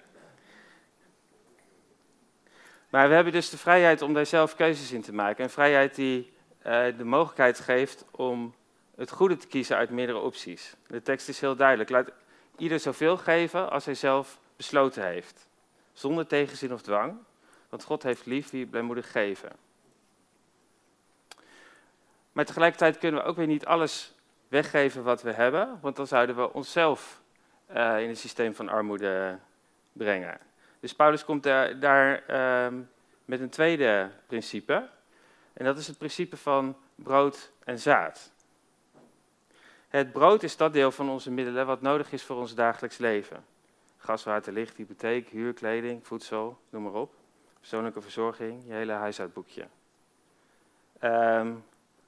Maar 2.90 3.08
we 3.08 3.14
hebben 3.14 3.32
dus 3.32 3.50
de 3.50 3.58
vrijheid 3.58 4.02
om 4.02 4.14
daar 4.14 4.26
zelf 4.26 4.56
keuzes 4.56 4.92
in 4.92 5.02
te 5.02 5.12
maken. 5.12 5.44
Een 5.44 5.50
vrijheid 5.50 5.94
die 5.94 6.32
uh, 6.66 6.86
de 6.96 7.04
mogelijkheid 7.04 7.60
geeft 7.60 8.04
om 8.10 8.54
het 8.96 9.10
goede 9.10 9.36
te 9.36 9.46
kiezen 9.46 9.76
uit 9.76 9.90
meerdere 9.90 10.18
opties. 10.18 10.74
De 10.86 11.02
tekst 11.02 11.28
is 11.28 11.40
heel 11.40 11.56
duidelijk. 11.56 11.90
Laat 11.90 12.10
ieder 12.56 12.80
zoveel 12.80 13.16
geven 13.16 13.70
als 13.70 13.84
hij 13.84 13.94
zelf 13.94 14.38
besloten 14.56 15.06
heeft. 15.06 15.48
Zonder 15.94 16.26
tegenzin 16.26 16.72
of 16.72 16.82
dwang. 16.82 17.16
Want 17.68 17.84
God 17.84 18.02
heeft 18.02 18.26
lief 18.26 18.50
wie 18.50 18.66
blijmoedig 18.66 19.10
geven. 19.10 19.52
Maar 22.32 22.44
tegelijkertijd 22.44 22.98
kunnen 22.98 23.22
we 23.22 23.26
ook 23.26 23.36
weer 23.36 23.46
niet 23.46 23.66
alles 23.66 24.14
weggeven 24.48 25.02
wat 25.02 25.22
we 25.22 25.32
hebben. 25.32 25.78
Want 25.80 25.96
dan 25.96 26.06
zouden 26.06 26.36
we 26.36 26.52
onszelf 26.52 27.20
uh, 27.70 28.00
in 28.02 28.08
een 28.08 28.16
systeem 28.16 28.54
van 28.54 28.68
armoede 28.68 29.38
brengen. 29.92 30.38
Dus 30.80 30.94
Paulus 30.94 31.24
komt 31.24 31.42
daar, 31.42 31.78
daar 31.78 32.22
uh, 32.30 32.78
met 33.24 33.40
een 33.40 33.50
tweede 33.50 34.10
principe. 34.26 34.88
En 35.52 35.64
dat 35.64 35.78
is 35.78 35.86
het 35.86 35.98
principe 35.98 36.36
van 36.36 36.76
brood 36.94 37.50
en 37.64 37.78
zaad. 37.78 38.32
Het 39.88 40.12
brood 40.12 40.42
is 40.42 40.56
dat 40.56 40.72
deel 40.72 40.90
van 40.90 41.10
onze 41.10 41.30
middelen 41.30 41.66
wat 41.66 41.80
nodig 41.80 42.12
is 42.12 42.22
voor 42.22 42.36
ons 42.36 42.54
dagelijks 42.54 42.98
leven. 42.98 43.44
Gas, 44.04 44.24
water, 44.24 44.52
licht, 44.52 44.76
hypotheek, 44.76 45.28
huur, 45.28 45.52
kleding, 45.52 46.06
voedsel, 46.06 46.58
noem 46.70 46.82
maar 46.82 46.92
op. 46.92 47.14
Persoonlijke 47.58 48.00
verzorging, 48.00 48.62
je 48.66 48.72
hele 48.72 48.92
huishoudboekje. 48.92 49.66
Um, 51.02 51.64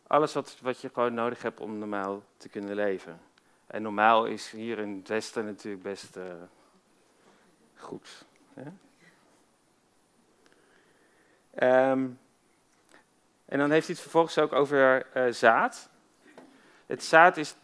alles 0.06 0.32
wat, 0.32 0.58
wat 0.60 0.80
je 0.80 0.90
gewoon 0.92 1.14
nodig 1.14 1.42
hebt 1.42 1.60
om 1.60 1.78
normaal 1.78 2.22
te 2.36 2.48
kunnen 2.48 2.74
leven. 2.74 3.20
En 3.66 3.82
normaal 3.82 4.26
is 4.26 4.50
hier 4.50 4.78
in 4.78 4.96
het 4.96 5.08
Westen 5.08 5.44
natuurlijk 5.44 5.82
best 5.82 6.16
uh, 6.16 6.24
goed. 7.74 8.24
Um, 11.62 12.18
en 13.44 13.58
dan 13.58 13.70
heeft 13.70 13.86
hij 13.86 13.94
het 13.94 14.00
vervolgens 14.00 14.38
ook 14.38 14.52
over 14.52 15.06
uh, 15.16 15.32
zaad. 15.32 15.90
Het 16.86 17.04
zaad 17.04 17.36
is 17.36 17.56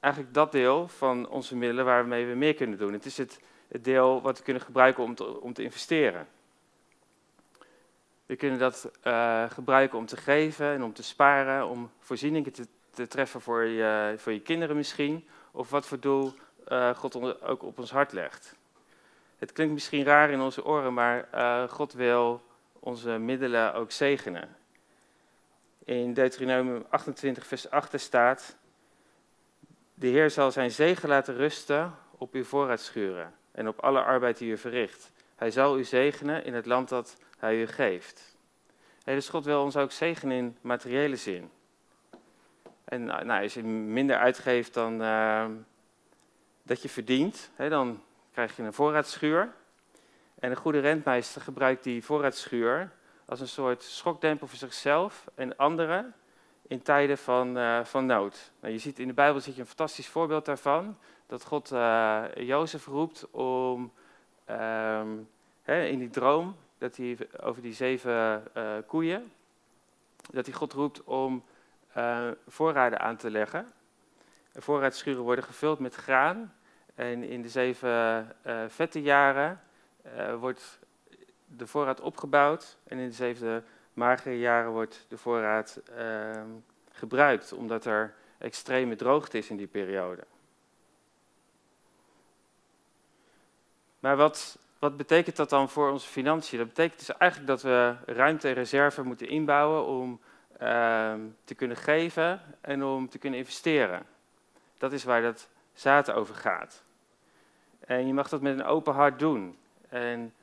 eigenlijk 0.00 0.34
dat 0.34 0.52
deel 0.52 0.88
van 0.88 1.28
onze 1.28 1.56
middelen 1.56 1.84
waarmee 1.84 2.26
we 2.26 2.34
meer 2.34 2.54
kunnen 2.54 2.78
doen. 2.78 2.92
Het 2.92 3.04
is 3.04 3.16
het, 3.16 3.40
het 3.70 3.84
deel 3.84 4.22
wat 4.22 4.38
we 4.38 4.44
kunnen 4.44 4.62
gebruiken 4.62 5.02
om 5.02 5.14
te, 5.14 5.40
om 5.40 5.52
te 5.52 5.62
investeren. 5.62 6.28
We 8.26 8.36
kunnen 8.36 8.58
dat 8.58 8.90
uh, 9.04 9.50
gebruiken 9.50 9.98
om 9.98 10.06
te 10.06 10.16
geven 10.16 10.66
en 10.66 10.82
om 10.82 10.92
te 10.92 11.02
sparen, 11.02 11.68
om 11.68 11.90
voorzieningen 11.98 12.52
te, 12.52 12.66
te 12.90 13.06
treffen 13.06 13.40
voor 13.40 13.64
je, 13.64 14.14
voor 14.16 14.32
je 14.32 14.40
kinderen 14.40 14.76
misschien, 14.76 15.28
of 15.50 15.70
wat 15.70 15.86
voor 15.86 16.00
doel 16.00 16.34
uh, 16.68 16.90
God 16.90 17.42
ook 17.42 17.62
op 17.62 17.78
ons 17.78 17.90
hart 17.90 18.12
legt. 18.12 18.56
Het 19.38 19.52
klinkt 19.52 19.72
misschien 19.72 20.04
raar 20.04 20.30
in 20.30 20.40
onze 20.40 20.64
oren, 20.64 20.94
maar 20.94 21.28
uh, 21.34 21.68
God 21.68 21.92
wil 21.92 22.42
onze 22.72 23.18
middelen 23.18 23.74
ook 23.74 23.90
zegenen. 23.90 24.56
In 25.84 26.14
Deuteronomium 26.14 26.84
28, 26.88 27.46
vers 27.46 27.70
8 27.70 28.00
staat: 28.00 28.56
De 29.94 30.06
Heer 30.06 30.30
zal 30.30 30.50
zijn 30.50 30.70
zegen 30.70 31.08
laten 31.08 31.36
rusten 31.36 31.94
op 32.10 32.34
uw 32.34 32.44
voorraadschuren 32.44 33.38
en 33.60 33.68
op 33.68 33.80
alle 33.80 34.02
arbeid 34.02 34.38
die 34.38 34.52
u 34.52 34.58
verricht. 34.58 35.12
Hij 35.36 35.50
zal 35.50 35.78
u 35.78 35.84
zegenen 35.84 36.44
in 36.44 36.54
het 36.54 36.66
land 36.66 36.88
dat 36.88 37.16
hij 37.38 37.60
u 37.60 37.66
geeft. 37.66 38.36
Hey, 39.04 39.14
dus 39.14 39.28
God 39.28 39.44
wil 39.44 39.62
ons 39.62 39.76
ook 39.76 39.92
zegenen 39.92 40.36
in 40.36 40.56
materiële 40.60 41.16
zin. 41.16 41.50
En 42.84 43.04
nou, 43.04 43.42
als 43.42 43.54
je 43.54 43.62
minder 43.62 44.16
uitgeeft 44.16 44.74
dan 44.74 45.02
uh, 45.02 45.46
dat 46.62 46.82
je 46.82 46.88
verdient, 46.88 47.50
dan 47.56 48.02
krijg 48.32 48.56
je 48.56 48.62
een 48.62 48.72
voorraadschuur. 48.72 49.52
En 50.38 50.50
een 50.50 50.56
goede 50.56 50.80
rentmeester 50.80 51.40
gebruikt 51.40 51.84
die 51.84 52.04
voorraadschuur 52.04 52.90
als 53.24 53.40
een 53.40 53.48
soort 53.48 53.82
schokdempel 53.82 54.46
voor 54.46 54.58
zichzelf 54.58 55.26
en 55.34 55.56
anderen 55.56 56.14
in 56.70 56.82
tijden 56.82 57.18
van, 57.18 57.58
uh, 57.58 57.84
van 57.84 58.06
nood. 58.06 58.52
Nou, 58.60 58.72
je 58.72 58.78
ziet 58.78 58.98
in 58.98 59.06
de 59.06 59.14
Bijbel 59.14 59.40
zit 59.40 59.54
je 59.54 59.60
een 59.60 59.66
fantastisch 59.66 60.08
voorbeeld 60.08 60.44
daarvan, 60.44 60.98
dat 61.26 61.44
God 61.44 61.72
uh, 61.72 62.24
Jozef 62.34 62.86
roept 62.86 63.30
om 63.30 63.92
uh, 64.50 65.02
hè, 65.62 65.84
in 65.84 65.98
die 65.98 66.10
droom, 66.10 66.56
dat 66.78 66.96
hij 66.96 67.18
over 67.40 67.62
die 67.62 67.72
zeven 67.72 68.44
uh, 68.56 68.72
koeien, 68.86 69.32
dat 70.30 70.46
hij 70.46 70.54
God 70.54 70.72
roept 70.72 71.04
om 71.04 71.44
voorraden 72.48 73.00
aan 73.00 73.16
te 73.16 73.30
leggen. 73.30 73.66
Voorraadschuren 74.54 75.22
worden 75.22 75.44
gevuld 75.44 75.78
met 75.78 75.94
graan 75.94 76.54
en 76.94 77.22
in 77.22 77.42
de 77.42 77.48
zeven 77.48 78.36
vette 78.68 79.02
jaren 79.02 79.60
wordt 80.38 80.78
de 81.46 81.66
voorraad 81.66 82.00
opgebouwd 82.00 82.78
en 82.84 82.98
in 82.98 83.08
de 83.08 83.14
zevende 83.14 83.62
magere 84.00 84.38
jaren 84.38 84.70
wordt 84.70 85.04
de 85.08 85.16
voorraad 85.16 85.80
uh, 85.98 86.42
gebruikt, 86.90 87.52
omdat 87.52 87.84
er 87.84 88.14
extreme 88.38 88.96
droogte 88.96 89.38
is 89.38 89.50
in 89.50 89.56
die 89.56 89.66
periode. 89.66 90.24
Maar 93.98 94.16
wat, 94.16 94.58
wat 94.78 94.96
betekent 94.96 95.36
dat 95.36 95.50
dan 95.50 95.68
voor 95.68 95.90
onze 95.90 96.08
financiën? 96.08 96.58
Dat 96.58 96.68
betekent 96.68 96.98
dus 96.98 97.16
eigenlijk 97.16 97.50
dat 97.50 97.62
we 97.62 97.94
ruimte 98.06 98.48
en 98.48 98.54
reserve 98.54 99.02
moeten 99.02 99.28
inbouwen 99.28 99.86
om 99.86 100.20
uh, 100.62 101.14
te 101.44 101.54
kunnen 101.54 101.76
geven 101.76 102.40
en 102.60 102.84
om 102.84 103.08
te 103.08 103.18
kunnen 103.18 103.38
investeren. 103.38 104.06
Dat 104.78 104.92
is 104.92 105.04
waar 105.04 105.22
dat 105.22 105.48
zaad 105.72 106.10
over 106.10 106.34
gaat. 106.34 106.82
En 107.80 108.06
je 108.06 108.14
mag 108.14 108.28
dat 108.28 108.40
met 108.40 108.58
een 108.58 108.64
open 108.64 108.94
hart 108.94 109.18
doen. 109.18 109.58
En 109.88 110.34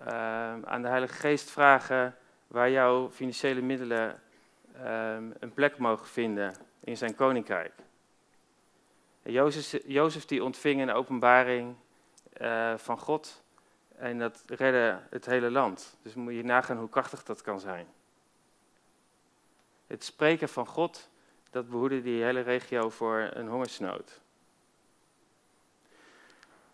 uh, 0.00 0.62
aan 0.62 0.82
de 0.82 0.88
Heilige 0.88 1.14
Geest 1.14 1.50
vragen 1.50 2.16
waar 2.46 2.70
jouw 2.70 3.10
financiële 3.10 3.60
middelen 3.60 4.20
uh, 4.76 5.16
een 5.38 5.52
plek 5.54 5.78
mogen 5.78 6.06
vinden 6.06 6.54
in 6.80 6.96
zijn 6.96 7.14
koninkrijk. 7.14 7.72
Jozef, 9.22 9.82
Jozef 9.86 10.24
die 10.24 10.44
ontving 10.44 10.80
een 10.80 10.90
openbaring 10.90 11.74
uh, 12.40 12.76
van 12.76 12.98
God 12.98 13.42
en 13.96 14.18
dat 14.18 14.42
redde 14.46 15.00
het 15.10 15.26
hele 15.26 15.50
land. 15.50 15.96
Dus 16.02 16.14
moet 16.14 16.34
je 16.34 16.44
nagaan 16.44 16.78
hoe 16.78 16.88
krachtig 16.88 17.22
dat 17.22 17.42
kan 17.42 17.60
zijn. 17.60 17.86
Het 19.86 20.04
spreken 20.04 20.48
van 20.48 20.66
God, 20.66 21.08
dat 21.50 21.70
behoedde 21.70 22.02
die 22.02 22.22
hele 22.22 22.40
regio 22.40 22.90
voor 22.90 23.30
een 23.32 23.48
hongersnood. 23.48 24.20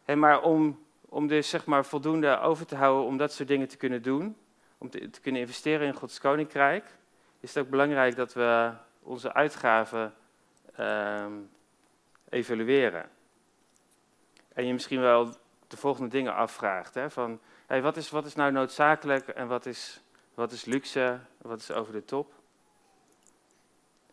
En 0.05 0.19
maar 0.19 0.43
om 0.43 0.79
om 1.13 1.27
dus 1.27 1.49
zeg 1.49 1.65
maar 1.65 1.85
voldoende 1.85 2.39
over 2.39 2.67
te 2.67 2.77
houden 2.77 3.07
om 3.07 3.17
dat 3.17 3.33
soort 3.33 3.49
dingen 3.49 3.69
te 3.69 3.77
kunnen 3.77 4.03
doen, 4.03 4.37
om 4.83 4.91
te, 4.91 5.21
kunnen 5.21 5.41
investeren 5.41 5.87
in 5.87 5.95
Gods 5.95 6.19
koninkrijk, 6.19 6.85
is 7.41 7.55
het 7.55 7.65
ook 7.65 7.71
belangrijk 7.71 8.17
dat 8.17 8.33
we 8.33 8.73
onze 9.03 9.33
uitgaven 9.33 10.15
uh, 10.81 11.27
evalueren. 12.29 13.11
En 14.53 14.67
je 14.67 14.73
misschien 14.73 15.01
wel 15.01 15.35
de 15.67 15.77
volgende 15.77 16.09
dingen 16.09 16.35
afvraagt. 16.35 16.95
Hè, 16.95 17.11
van, 17.11 17.41
wat, 17.67 17.97
is, 17.97 18.11
wat 18.11 18.27
is 18.27 18.35
nou 18.35 18.53
noodzakelijk 18.53 19.29
en 19.29 19.47
wat 19.47 19.67
is, 19.67 20.01
wat 20.35 20.53
is 20.53 20.65
luxe, 20.65 21.19
wat 21.39 21.61
is 21.61 21.71
over 21.71 21.93
de 21.93 22.05
top? 22.05 22.33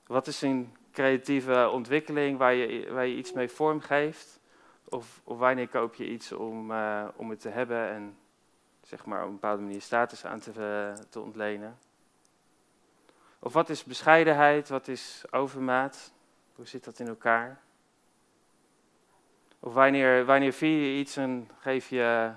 Wat 0.07 0.27
is 0.27 0.41
een 0.41 0.75
creatieve 0.91 1.69
ontwikkeling 1.69 2.37
waar 2.37 2.53
je, 2.53 2.91
waar 2.91 3.05
je 3.05 3.15
iets 3.15 3.33
mee 3.33 3.49
vormgeeft? 3.49 4.39
Of, 4.83 5.21
of 5.23 5.37
wanneer 5.37 5.67
koop 5.67 5.95
je 5.95 6.09
iets 6.09 6.31
om, 6.31 6.71
uh, 6.71 7.07
om 7.15 7.29
het 7.29 7.39
te 7.39 7.49
hebben 7.49 7.89
en 7.89 8.17
zeg 8.89 9.05
maar 9.05 9.21
op 9.21 9.27
een 9.27 9.33
bepaalde 9.33 9.61
manier 9.61 9.81
status 9.81 10.25
aan 10.25 10.39
te, 10.39 10.51
uh, 10.57 11.03
te 11.09 11.19
ontlenen? 11.19 11.77
Of 13.39 13.53
wat 13.53 13.69
is 13.69 13.83
bescheidenheid, 13.83 14.69
wat 14.69 14.87
is 14.87 15.23
overmaat? 15.31 16.11
Hoe 16.55 16.67
zit 16.67 16.83
dat 16.83 16.99
in 16.99 17.07
elkaar? 17.07 17.61
Of 19.59 19.73
wanneer, 19.73 20.25
wanneer 20.25 20.53
vier 20.53 20.81
je 20.81 20.99
iets 20.99 21.17
en 21.17 21.49
geef 21.59 21.89
je 21.89 22.31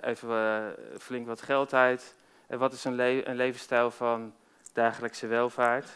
even 0.00 0.28
uh, 0.28 0.98
flink 0.98 1.26
wat 1.26 1.42
geld 1.42 1.74
uit? 1.74 2.14
En 2.46 2.58
wat 2.58 2.72
is 2.72 2.84
een, 2.84 2.98
een 3.28 3.36
levensstijl 3.36 3.90
van 3.90 4.34
dagelijkse 4.72 5.26
welvaart? 5.26 5.88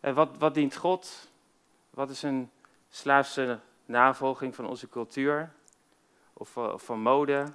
En 0.00 0.14
wat, 0.14 0.36
wat 0.38 0.54
dient 0.54 0.76
God? 0.76 1.30
Wat 1.90 2.10
is 2.10 2.22
een 2.22 2.50
slaafse 2.90 3.58
navolging 3.84 4.54
van 4.54 4.66
onze 4.66 4.88
cultuur? 4.88 5.52
Of, 6.34 6.56
of 6.56 6.82
van 6.82 7.00
mode. 7.00 7.52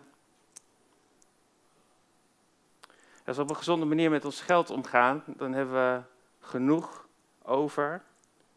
Als 3.26 3.38
we 3.38 3.44
op 3.44 3.50
een 3.50 3.56
gezonde 3.56 3.86
manier 3.86 4.10
met 4.10 4.26
ons 4.26 4.42
geld 4.42 4.70
omgaan, 4.70 5.24
dan 5.28 5.54
hebben 5.54 5.76
we 5.76 6.02
genoeg 6.40 7.08
over, 7.42 8.04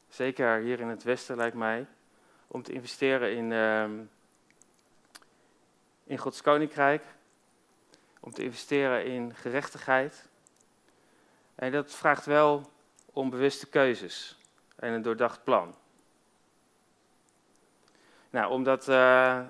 zeker 0.09 0.59
hier 0.59 0.81
in 0.81 0.89
het 0.89 1.03
Westen 1.03 1.37
lijkt 1.37 1.57
mij, 1.57 1.87
om 2.47 2.63
te 2.63 2.73
investeren 2.73 3.37
in, 3.37 3.53
ehm, 3.53 4.01
in 6.05 6.19
Gods 6.19 6.43
Koninkrijk, 6.43 7.05
om 8.21 8.33
te 8.33 8.43
investeren 8.43 9.05
in 9.05 9.35
gerechtigheid. 9.35 10.29
En 11.55 11.73
dat 11.73 11.93
vraagt 11.93 12.25
wel 12.25 12.71
om 13.13 13.31
bewuste 13.31 13.67
keuzes 13.67 14.39
en 14.77 14.93
een 14.93 15.03
doordacht 15.03 15.45
plan. 15.45 15.75
Nou, 18.31 18.51
om 18.51 18.65
dat 18.65 18.89
uh, 18.89 19.47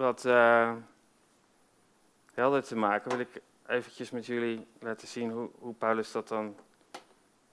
wat 0.00 0.24
uh, 0.24 0.74
helder 2.32 2.62
te 2.62 2.76
maken, 2.76 3.10
wil 3.10 3.20
ik 3.20 3.42
eventjes 3.66 4.10
met 4.10 4.26
jullie 4.26 4.66
laten 4.78 5.08
zien 5.08 5.30
hoe, 5.30 5.50
hoe 5.58 5.74
Paulus 5.74 6.12
dat 6.12 6.28
dan 6.28 6.56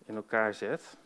in 0.06 0.16
elkaar 0.16 0.54
zet. 0.54 0.98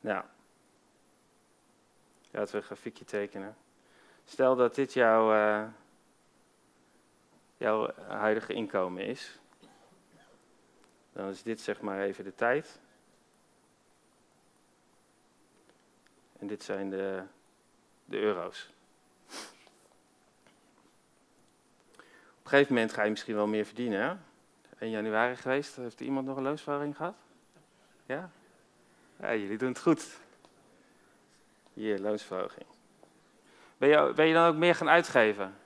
Nou, 0.00 0.24
laten 2.30 2.52
we 2.52 2.56
een 2.56 2.64
grafiekje 2.64 3.04
tekenen. 3.04 3.56
Stel 4.24 4.56
dat 4.56 4.74
dit 4.74 4.92
jouw, 4.92 5.34
uh, 5.34 5.68
jouw 7.60 7.90
huidige 8.08 8.52
inkomen 8.52 9.04
is. 9.06 9.38
Dan 11.12 11.28
is 11.28 11.42
dit 11.42 11.60
zeg 11.60 11.80
maar 11.80 12.00
even 12.00 12.24
de 12.24 12.34
tijd. 12.34 12.80
En 16.38 16.46
dit 16.46 16.62
zijn 16.62 16.90
de, 16.90 17.22
de 18.04 18.18
euro's. 18.18 18.70
Op 22.38 22.42
een 22.42 22.50
gegeven 22.50 22.74
moment 22.74 22.92
ga 22.92 23.02
je 23.02 23.10
misschien 23.10 23.34
wel 23.34 23.46
meer 23.46 23.64
verdienen. 23.64 24.00
Hè? 24.00 24.16
In 24.84 24.90
januari 24.90 25.36
geweest, 25.36 25.76
heeft 25.76 26.00
iemand 26.00 26.26
nog 26.26 26.36
een 26.36 26.42
loonsverhoging 26.42 26.96
gehad? 26.96 27.14
Ja? 28.06 28.30
Ja, 29.16 29.34
jullie 29.34 29.58
doen 29.58 29.68
het 29.68 29.80
goed. 29.80 30.18
Hier, 31.72 31.98
loonsverhoging. 31.98 32.66
Ben 33.78 33.88
je, 33.88 34.12
ben 34.14 34.26
je 34.26 34.34
dan 34.34 34.48
ook 34.48 34.56
meer 34.56 34.74
gaan 34.74 34.88
uitgeven? 34.88 35.59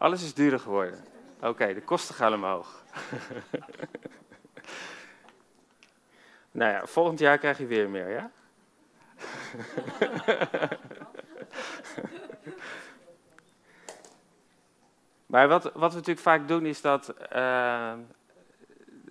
Alles 0.00 0.22
is 0.22 0.34
duurder 0.34 0.60
geworden. 0.60 1.04
Oké, 1.40 1.74
de 1.74 1.82
kosten 1.82 2.14
gaan 2.14 2.34
omhoog. 2.34 2.84
nou 6.50 6.72
ja, 6.72 6.86
volgend 6.86 7.18
jaar 7.18 7.38
krijg 7.38 7.58
je 7.58 7.66
weer 7.66 7.90
meer, 7.90 8.10
ja? 8.10 8.30
maar 15.26 15.48
wat, 15.48 15.62
wat 15.62 15.90
we 15.90 15.96
natuurlijk 15.96 16.18
vaak 16.18 16.48
doen 16.48 16.66
is 16.66 16.80
dat, 16.80 17.14
uh, 17.32 17.92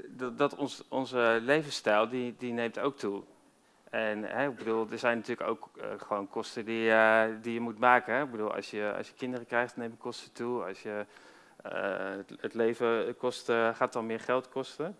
dat, 0.07 0.37
dat 0.37 0.55
ons, 0.55 0.83
onze 0.87 1.39
levensstijl, 1.41 2.09
die, 2.09 2.35
die 2.37 2.53
neemt 2.53 2.79
ook 2.79 2.97
toe. 2.97 3.23
En 3.89 4.23
hè, 4.23 4.49
ik 4.49 4.55
bedoel, 4.55 4.87
er 4.91 4.97
zijn 4.97 5.17
natuurlijk 5.17 5.49
ook 5.49 5.69
uh, 5.77 5.83
gewoon 5.97 6.29
kosten 6.29 6.65
die, 6.65 6.89
uh, 6.89 7.23
die 7.41 7.53
je 7.53 7.59
moet 7.59 7.79
maken. 7.79 8.13
Hè? 8.13 8.23
Ik 8.23 8.31
bedoel, 8.31 8.55
als 8.55 8.71
je, 8.71 8.93
als 8.97 9.07
je 9.07 9.13
kinderen 9.13 9.45
krijgt, 9.45 9.77
nemen 9.77 9.97
kosten 9.97 10.31
toe. 10.31 10.63
Als 10.63 10.81
je 10.81 11.05
uh, 11.65 11.71
het, 12.17 12.33
het, 12.39 12.53
leven 12.53 13.17
kost, 13.17 13.51
gaat 13.51 13.93
dan 13.93 14.05
meer 14.05 14.19
geld 14.19 14.49
kosten. 14.49 14.97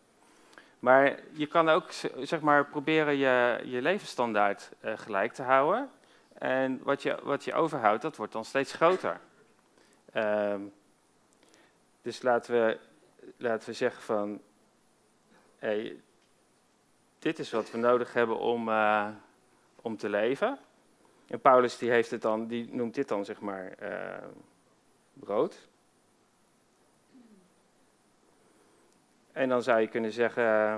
Maar 0.79 1.19
je 1.31 1.45
kan 1.47 1.69
ook 1.69 1.91
zeg 2.17 2.41
maar, 2.41 2.65
proberen 2.65 3.17
je, 3.17 3.61
je 3.63 3.81
levensstandaard 3.81 4.71
gelijk 4.81 5.33
te 5.33 5.43
houden. 5.43 5.89
En 6.33 6.79
wat 6.83 7.01
je, 7.01 7.17
wat 7.23 7.43
je 7.43 7.53
overhoudt, 7.53 8.01
dat 8.01 8.15
wordt 8.15 8.33
dan 8.33 8.45
steeds 8.45 8.73
groter. 8.73 9.19
Ehm, 10.11 10.61
dus 12.01 12.21
laten 12.21 12.53
we, 12.53 12.79
laten 13.37 13.69
we 13.69 13.75
zeggen 13.75 14.01
van, 14.01 14.41
hey, 15.57 16.01
dit 17.19 17.39
is 17.39 17.51
wat 17.51 17.71
we 17.71 17.77
nodig 17.77 18.13
hebben 18.13 18.39
om, 18.39 18.69
uh, 18.69 19.09
om 19.81 19.97
te 19.97 20.09
leven. 20.09 20.59
En 21.27 21.41
Paulus 21.41 21.77
die 21.77 21.89
heeft 21.89 22.11
het 22.11 22.21
dan, 22.21 22.47
die 22.47 22.73
noemt 22.73 22.95
dit 22.95 23.07
dan 23.07 23.25
zeg 23.25 23.39
maar 23.39 23.73
uh, 23.81 24.27
brood. 25.13 25.67
En 29.31 29.49
dan 29.49 29.63
zou 29.63 29.79
je 29.79 29.87
kunnen 29.87 30.11
zeggen. 30.11 30.43
Uh, 30.43 30.77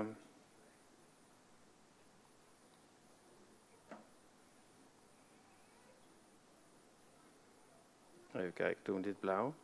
even 8.32 8.52
kijken, 8.52 8.84
doen 8.84 8.96
we 8.96 9.02
dit 9.02 9.20
blauw. 9.20 9.54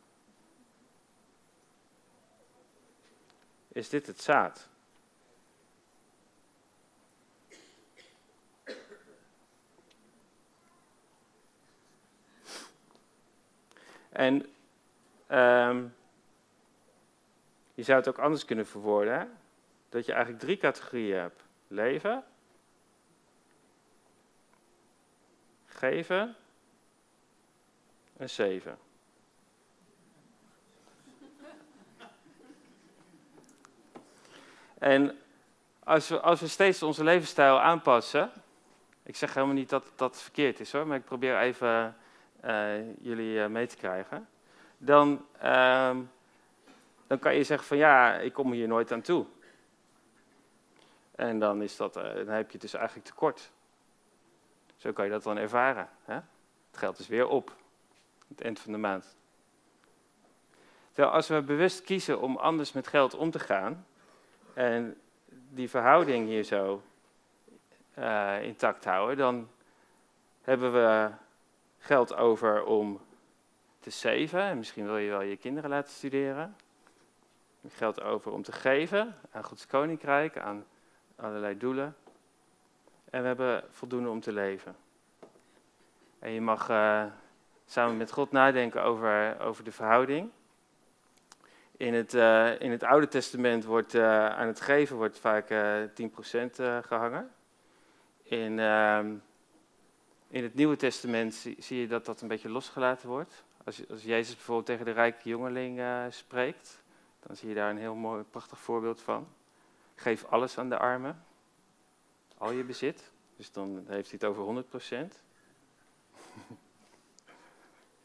Is 3.67 3.89
dit 3.89 4.07
het 4.07 4.21
zaad? 4.21 4.69
En 14.19 14.33
um, 15.31 15.95
je 17.73 17.83
zou 17.83 17.97
het 17.97 18.07
ook 18.07 18.17
anders 18.17 18.45
kunnen 18.45 18.67
verwoorden. 18.67 19.37
Dat 19.89 20.05
je 20.05 20.11
eigenlijk 20.11 20.43
drie 20.43 20.57
categorieën 20.57 21.19
hebt. 21.19 21.43
Leven. 21.67 22.23
Geven. 25.65 26.35
En 28.17 28.29
zeven. 28.29 28.77
En 34.77 35.19
als 35.83 36.07
we, 36.09 36.19
als 36.19 36.39
we 36.39 36.47
steeds 36.47 36.83
onze 36.83 37.03
levensstijl 37.03 37.59
aanpassen. 37.59 38.31
Ik 39.03 39.15
zeg 39.15 39.33
helemaal 39.33 39.55
niet 39.55 39.69
dat 39.69 39.91
dat 39.95 40.21
verkeerd 40.21 40.59
is 40.59 40.71
hoor, 40.71 40.87
maar 40.87 40.97
ik 40.97 41.05
probeer 41.05 41.39
even 41.39 41.97
jullie 42.99 43.35
uh, 43.35 43.47
mee 43.47 43.67
te 43.67 43.77
krijgen, 43.77 44.27
dan, 44.77 45.25
uh, 45.43 45.97
dan 47.07 47.19
kan 47.19 47.35
je 47.35 47.43
zeggen 47.43 47.67
van 47.67 47.77
ja, 47.77 48.15
ik 48.15 48.33
kom 48.33 48.51
hier 48.51 48.67
nooit 48.67 48.91
aan 48.91 49.01
toe. 49.01 49.25
En 51.15 51.39
dan, 51.39 51.61
is 51.61 51.75
dat, 51.75 51.97
uh, 51.97 52.03
dan 52.03 52.27
heb 52.27 52.51
je 52.51 52.57
dus 52.57 52.73
eigenlijk 52.73 53.07
tekort. 53.07 53.51
Zo 54.75 54.91
kan 54.91 55.05
je 55.05 55.11
dat 55.11 55.23
dan 55.23 55.37
ervaren. 55.37 55.89
Hè? 56.03 56.13
Het 56.13 56.77
geld 56.77 56.99
is 56.99 57.07
weer 57.07 57.27
op, 57.27 57.55
het 58.27 58.41
eind 58.41 58.59
van 58.59 58.71
de 58.71 58.77
maand. 58.77 59.17
Terwijl 60.91 61.15
als 61.15 61.27
we 61.27 61.41
bewust 61.41 61.81
kiezen 61.81 62.21
om 62.21 62.37
anders 62.37 62.71
met 62.71 62.87
geld 62.87 63.15
om 63.15 63.31
te 63.31 63.39
gaan 63.39 63.85
en 64.53 65.01
die 65.49 65.69
verhouding 65.69 66.27
hier 66.27 66.43
zo 66.43 66.81
intact 68.41 68.85
houden, 68.85 69.17
dan 69.17 69.49
hebben 70.41 70.73
we 70.73 71.09
geld 71.79 72.15
over 72.15 72.63
om 72.63 73.01
te 73.79 73.89
saven. 73.89 74.41
En 74.41 74.57
misschien 74.57 74.85
wil 74.85 74.97
je 74.97 75.09
wel 75.09 75.21
je 75.21 75.37
kinderen 75.37 75.69
laten 75.69 75.93
studeren. 75.93 76.55
Geld 77.67 78.01
over 78.01 78.31
om 78.31 78.41
te 78.41 78.51
geven 78.51 79.15
aan 79.31 79.43
Gods 79.43 79.67
koninkrijk, 79.67 80.37
aan 80.37 80.65
allerlei 81.15 81.57
doelen. 81.57 81.95
En 83.09 83.21
we 83.21 83.27
hebben 83.27 83.63
voldoende 83.69 84.09
om 84.09 84.19
te 84.19 84.31
leven. 84.31 84.75
En 86.19 86.31
je 86.31 86.41
mag 86.41 86.69
uh, 86.69 87.05
samen 87.65 87.97
met 87.97 88.11
God 88.11 88.31
nadenken 88.31 88.83
over, 88.83 89.39
over 89.39 89.63
de 89.63 89.71
verhouding. 89.71 90.29
In 91.77 91.93
het, 91.93 92.13
uh, 92.13 92.59
in 92.59 92.71
het 92.71 92.83
Oude 92.83 93.07
Testament 93.07 93.65
wordt 93.65 93.93
uh, 93.93 94.25
aan 94.25 94.47
het 94.47 94.61
geven 94.61 94.95
wordt 94.95 95.19
vaak 95.19 95.47
10% 95.47 95.51
gehangen. 96.81 97.31
In 98.23 98.59
ehm, 98.59 99.15
in 100.29 100.43
het 100.43 100.53
Nieuwe 100.53 100.75
Testament 100.75 101.33
zie, 101.57 101.81
je 101.81 101.87
dat 101.87 102.05
dat 102.05 102.21
een 102.21 102.27
beetje 102.27 102.49
losgelaten 102.49 103.09
wordt. 103.09 103.43
Als, 103.63 103.89
als 103.89 104.03
Jezus 104.03 104.35
bijvoorbeeld 104.35 104.65
tegen 104.65 104.85
de 104.85 104.91
rijke 104.91 105.29
jongeling 105.29 105.79
uh, 105.79 106.05
spreekt, 106.09 106.81
dan 107.19 107.35
zie 107.35 107.49
je 107.49 107.55
daar 107.55 107.69
een 107.69 107.77
heel 107.77 107.95
mooi, 107.95 108.23
prachtig 108.23 108.59
voorbeeld 108.59 109.01
van. 109.01 109.27
Geef 109.95 110.25
alles 110.25 110.57
aan 110.57 110.69
de 110.69 110.77
armen, 110.77 111.23
al 112.37 112.51
je 112.51 112.63
bezit. 112.63 113.11
Dus 113.35 113.51
dan 113.51 113.85
heeft 113.87 114.09
hij 114.09 114.19
het 114.21 114.23
over 114.23 114.43
100 114.43 114.69
procent. 114.69 115.23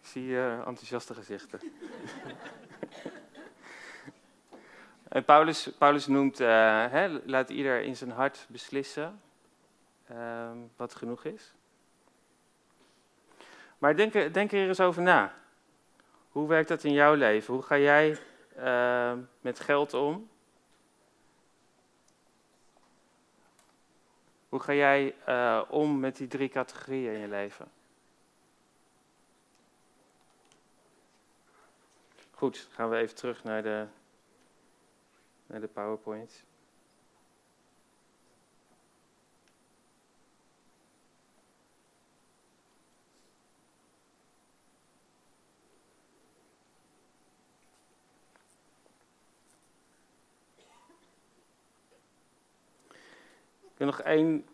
Ik 0.00 0.06
zie 0.10 0.28
uh, 0.28 0.52
enthousiaste 0.52 1.14
gezichten. 1.14 1.60
en 5.08 5.24
Paulus, 5.24 5.70
Paulus 5.78 6.06
noemt, 6.06 6.40
uh, 6.40 6.48
hè, 6.90 7.08
laat 7.24 7.50
ieder 7.50 7.82
in 7.82 7.96
zijn 7.96 8.10
hart 8.10 8.46
beslissen 8.48 9.20
ehm, 10.06 10.58
wat 10.76 10.94
genoeg 10.94 11.24
is. 11.24 11.54
Maar 13.84 13.96
denk, 13.96 14.34
denk 14.34 14.52
er 14.52 14.68
eens 14.68 14.80
over 14.80 15.02
na. 15.02 15.34
Hoe 16.28 16.48
werkt 16.48 16.68
dat 16.68 16.84
in 16.84 16.92
jouw 16.92 17.14
leven? 17.14 17.54
Hoe 17.54 17.62
ga 17.62 17.78
jij 17.78 18.18
uh, 18.56 19.12
met 19.40 19.60
geld 19.60 19.94
om? 19.94 20.28
Hoe 24.48 24.60
ga 24.60 24.72
jij 24.72 25.14
uh, 25.28 25.62
om 25.68 26.00
met 26.00 26.16
die 26.16 26.26
drie 26.26 26.48
categorieën 26.48 27.12
in 27.12 27.20
je 27.20 27.28
leven? 27.28 27.70
Goed, 32.30 32.68
gaan 32.70 32.90
we 32.90 32.96
even 32.96 33.14
terug 33.14 33.44
naar 33.44 33.62
de, 33.62 33.86
naar 35.46 35.60
de 35.60 35.68
PowerPoint. 35.68 36.44
Ik 53.74 53.80
wil 53.80 53.86
nog 53.86 54.00
één 54.00 54.46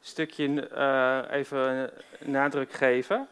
stukje 0.00 0.70
uh, 0.72 1.36
even 1.38 1.92
nadruk 2.20 2.72
geven. 2.72 3.28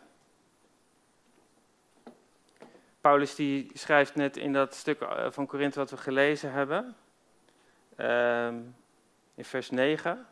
Paulus 3.01 3.35
die 3.35 3.71
schrijft 3.75 4.15
net 4.15 4.37
in 4.37 4.53
dat 4.53 4.75
stuk 4.75 5.01
eh, 5.01 5.31
van 5.31 5.47
Korinthe 5.47 5.79
wat 5.79 5.91
we 5.91 5.97
gelezen 5.97 6.53
hebben, 6.53 6.97
uh, 7.97 8.49
in 9.35 9.45
vers 9.45 9.71
9, 9.71 10.27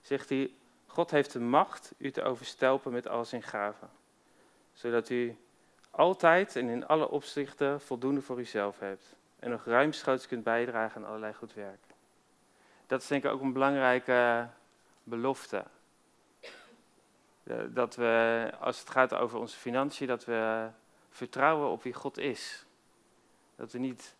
zegt 0.00 0.28
hij, 0.28 0.50
God 0.86 1.10
heeft 1.10 1.32
de 1.32 1.40
macht 1.40 1.92
u 1.98 2.10
te 2.10 2.22
overstelpen 2.22 2.92
met 2.92 3.08
al 3.08 3.24
zijn 3.24 3.42
gaven, 3.42 3.90
zodat 4.72 5.08
u 5.08 5.36
altijd 5.90 6.56
en 6.56 6.68
in 6.68 6.86
alle 6.86 7.08
opzichten 7.08 7.80
voldoende 7.80 8.22
voor 8.22 8.38
uzelf 8.38 8.78
hebt 8.78 9.16
en 9.38 9.50
nog 9.50 9.64
ruimschoots 9.64 10.26
kunt 10.26 10.44
bijdragen 10.44 11.00
aan 11.00 11.08
allerlei 11.08 11.34
goed 11.34 11.54
werk. 11.54 11.89
Dat 12.90 13.00
is 13.00 13.06
denk 13.06 13.24
ik 13.24 13.30
ook 13.30 13.40
een 13.40 13.52
belangrijke 13.52 14.48
belofte. 15.02 15.64
Dat 17.68 17.94
we, 17.94 18.50
als 18.60 18.78
het 18.78 18.90
gaat 18.90 19.14
over 19.14 19.38
onze 19.38 19.56
financiën, 19.56 20.06
dat 20.06 20.24
we 20.24 20.68
vertrouwen 21.10 21.68
op 21.68 21.82
wie 21.82 21.92
God 21.92 22.18
is. 22.18 22.66
Dat 23.56 23.72
we 23.72 23.78
niet 23.78 24.14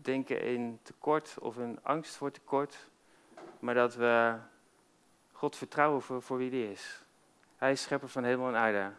denken 0.00 0.40
in 0.42 0.78
tekort 0.82 1.36
of 1.40 1.56
een 1.56 1.78
angst 1.82 2.16
voor 2.16 2.30
tekort, 2.30 2.88
maar 3.58 3.74
dat 3.74 3.94
we 3.94 4.36
God 5.32 5.56
vertrouwen 5.56 6.02
voor, 6.02 6.38
wie 6.38 6.50
die 6.50 6.70
is. 6.70 7.04
Hij 7.56 7.72
is 7.72 7.82
schepper 7.82 8.08
van 8.08 8.24
hemel 8.24 8.48
en 8.48 8.56
aarde. 8.56 8.92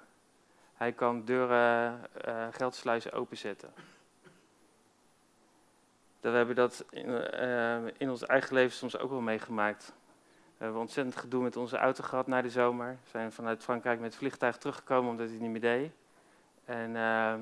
Hij 0.74 0.94
kan 0.94 1.26
deuren, 1.26 2.02
uh, 2.28 2.48
geldsluizen 2.52 3.12
openzetten. 3.12 3.74
Dat 6.26 6.34
we 6.34 6.40
hebben 6.40 6.56
dat 6.56 6.86
in, 6.90 7.10
uh, 7.10 7.92
in 7.98 8.10
ons 8.10 8.26
eigen 8.26 8.54
leven 8.54 8.78
soms 8.78 8.98
ook 8.98 9.10
wel 9.10 9.22
meegemaakt. 9.22 9.94
We 10.58 10.64
hebben 10.64 10.82
ontzettend 10.82 11.16
gedoe 11.16 11.44
met 11.44 11.56
onze 11.56 11.78
auto 11.78 12.04
gehad 12.04 12.28
na 12.28 12.42
de 12.42 12.50
zomer. 12.50 12.98
We 13.04 13.10
zijn 13.10 13.32
vanuit 13.32 13.64
Frankrijk 13.64 14.00
met 14.00 14.10
het 14.10 14.18
vliegtuig 14.18 14.58
teruggekomen 14.58 15.12
omdat 15.12 15.30
hij 15.30 15.38
niet 15.38 15.50
meer 15.50 15.62
deed. 15.62 15.92
En 16.66 16.90
uh, 16.90 17.34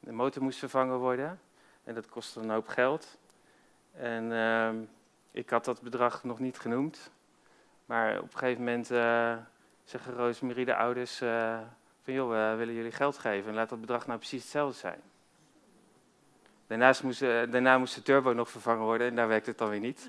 de 0.00 0.12
motor 0.12 0.42
moest 0.42 0.58
vervangen 0.58 0.98
worden. 0.98 1.40
En 1.84 1.94
dat 1.94 2.08
kostte 2.08 2.40
een 2.40 2.50
hoop 2.50 2.68
geld. 2.68 3.18
En 3.92 4.24
uh, 4.30 4.70
ik 5.30 5.50
had 5.50 5.64
dat 5.64 5.82
bedrag 5.82 6.24
nog 6.24 6.38
niet 6.38 6.58
genoemd. 6.58 7.10
Maar 7.86 8.18
op 8.18 8.32
een 8.32 8.38
gegeven 8.38 8.64
moment 8.64 8.90
uh, 8.90 9.36
zeggen 9.84 10.14
Roosmarie 10.14 10.64
de 10.64 10.76
ouders 10.76 11.20
uh, 11.20 11.58
van 12.02 12.14
joh, 12.14 12.28
we 12.28 12.56
willen 12.56 12.74
jullie 12.74 12.92
geld 12.92 13.18
geven. 13.18 13.48
En 13.48 13.54
laat 13.54 13.68
dat 13.68 13.80
bedrag 13.80 14.06
nou 14.06 14.18
precies 14.18 14.42
hetzelfde 14.42 14.78
zijn. 14.78 15.00
Daarnaast 16.72 17.02
moest, 17.02 17.20
daarna 17.20 17.78
moest 17.78 17.94
de 17.94 18.02
turbo 18.02 18.32
nog 18.32 18.50
vervangen 18.50 18.84
worden 18.84 19.06
en 19.06 19.14
daar 19.14 19.28
werkte 19.28 19.50
het 19.50 19.58
dan 19.58 19.68
weer 19.68 19.80
niet. 19.80 20.08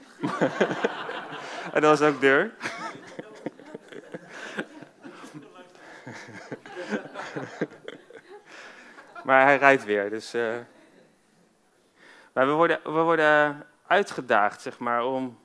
en 1.73 1.81
dat 1.81 1.99
was 1.99 2.01
ook 2.01 2.21
deur. 2.21 2.53
Maar 9.23 9.43
hij 9.45 9.57
rijdt 9.57 9.83
weer. 9.83 10.09
Dus, 10.09 10.35
uh... 10.35 10.55
Maar 12.33 12.47
we 12.47 12.51
worden, 12.51 12.79
we 12.83 12.89
worden 12.89 13.65
uitgedaagd, 13.87 14.61
zeg 14.61 14.79
maar, 14.79 15.05
om 15.05 15.39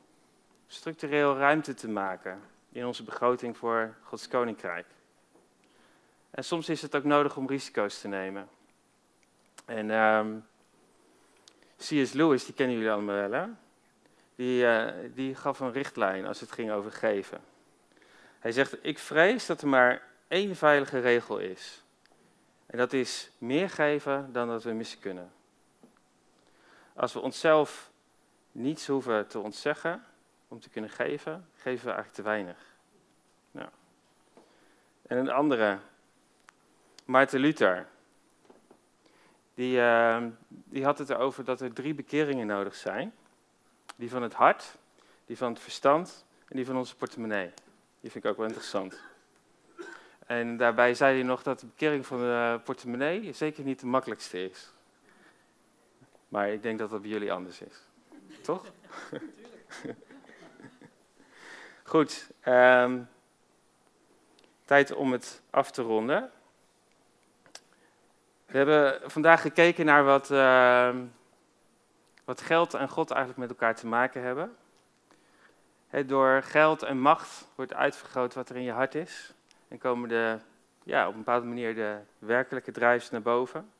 structureel 0.66 1.36
ruimte 1.36 1.74
te 1.74 1.88
maken 1.88 2.40
in 2.72 2.86
onze 2.86 3.02
begroting 3.02 3.56
voor 3.56 3.94
Gods 4.02 4.28
Koninkrijk. 4.28 4.86
En 6.30 6.44
soms 6.44 6.68
is 6.68 6.82
het 6.82 6.96
ook 6.96 7.04
nodig 7.04 7.36
om 7.36 7.46
risico's 7.46 8.00
te 8.00 8.08
nemen. 8.08 8.48
En 9.64 9.90
um, 9.90 10.46
C.S. 11.78 12.12
Lewis, 12.12 12.44
die 12.44 12.54
kennen 12.54 12.76
jullie 12.76 12.90
allemaal 12.90 13.28
wel, 13.28 13.40
hè? 13.40 13.46
Die, 14.34 14.62
uh, 14.62 14.92
die 15.14 15.34
gaf 15.34 15.60
een 15.60 15.72
richtlijn 15.72 16.26
als 16.26 16.40
het 16.40 16.52
ging 16.52 16.70
over 16.70 16.92
geven. 16.92 17.40
Hij 18.38 18.52
zegt, 18.52 18.76
ik 18.84 18.98
vrees 18.98 19.46
dat 19.46 19.62
er 19.62 19.68
maar 19.68 20.02
één 20.28 20.56
veilige 20.56 20.98
regel 20.98 21.38
is. 21.38 21.82
En 22.66 22.78
dat 22.78 22.92
is 22.92 23.30
meer 23.38 23.70
geven 23.70 24.32
dan 24.32 24.48
dat 24.48 24.62
we 24.62 24.72
missen 24.72 24.98
kunnen. 24.98 25.32
Als 26.94 27.12
we 27.12 27.20
onszelf 27.20 27.90
niets 28.52 28.86
hoeven 28.86 29.26
te 29.26 29.38
ontzeggen 29.38 30.04
om 30.48 30.60
te 30.60 30.68
kunnen 30.68 30.90
geven, 30.90 31.48
geven 31.54 31.84
we 31.84 31.92
eigenlijk 31.92 32.14
te 32.14 32.22
weinig. 32.22 32.58
Nou. 33.50 33.68
En 35.06 35.18
een 35.18 35.30
andere, 35.30 35.78
Maarten 37.04 37.40
Luther, 37.40 37.86
die, 39.58 39.76
uh, 39.76 40.24
die 40.48 40.84
had 40.84 40.98
het 40.98 41.10
erover 41.10 41.44
dat 41.44 41.60
er 41.60 41.72
drie 41.72 41.94
bekeringen 41.94 42.46
nodig 42.46 42.74
zijn. 42.74 43.14
Die 43.96 44.10
van 44.10 44.22
het 44.22 44.34
hart, 44.34 44.76
die 45.26 45.36
van 45.36 45.52
het 45.52 45.60
verstand 45.60 46.26
en 46.48 46.56
die 46.56 46.66
van 46.66 46.76
onze 46.76 46.96
portemonnee. 46.96 47.50
Die 48.00 48.10
vind 48.10 48.24
ik 48.24 48.30
ook 48.30 48.36
wel 48.36 48.46
interessant. 48.46 49.00
En 50.26 50.56
daarbij 50.56 50.94
zei 50.94 51.14
hij 51.14 51.22
nog 51.22 51.42
dat 51.42 51.60
de 51.60 51.66
bekering 51.66 52.06
van 52.06 52.18
de 52.18 52.60
portemonnee 52.64 53.32
zeker 53.32 53.64
niet 53.64 53.80
de 53.80 53.86
makkelijkste 53.86 54.44
is. 54.44 54.72
Maar 56.28 56.48
ik 56.48 56.62
denk 56.62 56.78
dat 56.78 56.90
dat 56.90 57.02
bij 57.02 57.10
jullie 57.10 57.32
anders 57.32 57.60
is. 57.60 57.86
Toch? 58.42 58.64
Goed. 61.92 62.30
Um, 62.44 63.08
tijd 64.64 64.94
om 64.94 65.12
het 65.12 65.42
af 65.50 65.70
te 65.70 65.82
ronden. 65.82 66.30
We 68.48 68.56
hebben 68.56 69.10
vandaag 69.10 69.40
gekeken 69.40 69.84
naar 69.84 70.04
wat, 70.04 70.30
uh, 70.30 70.94
wat 72.24 72.40
geld 72.40 72.74
en 72.74 72.88
God 72.88 73.10
eigenlijk 73.10 73.40
met 73.40 73.50
elkaar 73.50 73.74
te 73.74 73.86
maken 73.86 74.22
hebben. 74.22 74.56
He, 75.88 76.06
door 76.06 76.42
geld 76.42 76.82
en 76.82 77.00
macht 77.00 77.48
wordt 77.54 77.74
uitvergroot 77.74 78.34
wat 78.34 78.48
er 78.48 78.56
in 78.56 78.62
je 78.62 78.72
hart 78.72 78.94
is. 78.94 79.32
En 79.68 79.78
komen 79.78 80.08
de, 80.08 80.38
ja, 80.82 81.06
op 81.06 81.12
een 81.12 81.18
bepaalde 81.18 81.46
manier 81.46 81.74
de 81.74 81.98
werkelijke 82.18 82.70
drijfs 82.70 83.10
naar 83.10 83.22
boven. 83.22 83.70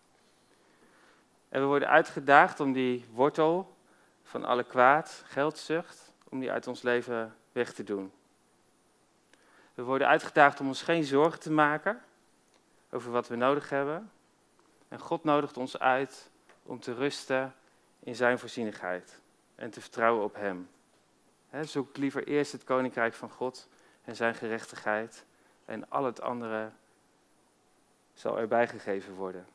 En 1.49 1.61
we 1.61 1.67
worden 1.67 1.89
uitgedaagd 1.89 2.61
om 2.61 2.73
die 2.73 3.05
wortel 3.13 3.77
van 4.23 4.45
alle 4.45 4.65
kwaad, 4.65 5.23
geldzucht, 5.27 6.13
om 6.29 6.41
die 6.41 6.53
uit 6.53 6.67
ons 6.67 6.83
leven 6.83 7.37
weg 7.53 7.73
te 7.73 7.85
doen. 7.85 8.13
We 9.75 9.83
worden 9.83 10.09
uitgedaagd 10.09 10.61
om 10.61 10.67
ons 10.67 10.83
geen 10.83 11.05
zorgen 11.05 11.41
te 11.41 11.51
maken 11.51 12.03
over 12.91 13.11
wat 13.11 13.29
we 13.29 13.37
nodig 13.37 13.69
hebben. 13.69 14.11
En 14.89 14.99
God 14.99 15.25
nodigt 15.25 15.57
ons 15.57 15.79
uit 15.79 16.31
om 16.63 16.81
te 16.81 16.95
rusten 16.95 17.55
in 18.01 18.17
zijn 18.17 18.39
voorzienigheid 18.39 19.21
en 19.55 19.71
te 19.71 19.81
vertrouwen 19.81 20.25
op 20.25 20.35
Hem. 20.35 20.69
zoek 21.61 21.97
liever 21.97 22.27
eerst 22.27 22.53
het 22.53 22.65
koninkrijk 22.65 23.15
van 23.15 23.31
God 23.31 23.69
en 24.05 24.17
zijn 24.17 24.35
gerechtigheid 24.35 25.25
en 25.65 25.91
al 25.91 26.05
het 26.05 26.21
andere 26.21 26.71
zal 28.15 28.39
erbij 28.39 28.69
gegeven 28.69 29.15
worden. 29.15 29.47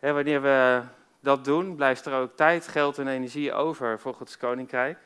wanneer 0.00 0.42
we 0.42 0.82
dat 1.20 1.44
doen, 1.44 1.76
blijft 1.76 2.06
er 2.06 2.14
ook 2.14 2.36
tijd, 2.36 2.68
geld 2.68 2.98
en 2.98 3.08
energie 3.08 3.52
over 3.52 4.00
voor 4.00 4.14
Gods 4.14 4.36
koninkrijk. 4.36 4.98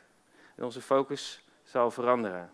En 0.55 0.63
onze 0.63 0.81
focus 0.81 1.47
zal 1.63 1.91
veranderen. 1.91 2.51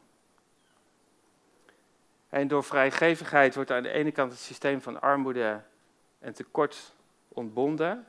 En 2.29 2.47
door 2.47 2.63
vrijgevigheid 2.63 3.55
wordt 3.55 3.71
aan 3.71 3.83
de 3.83 3.89
ene 3.89 4.11
kant 4.11 4.31
het 4.31 4.39
systeem 4.39 4.81
van 4.81 5.01
armoede 5.01 5.61
en 6.19 6.33
tekort 6.33 6.95
ontbonden. 7.27 8.07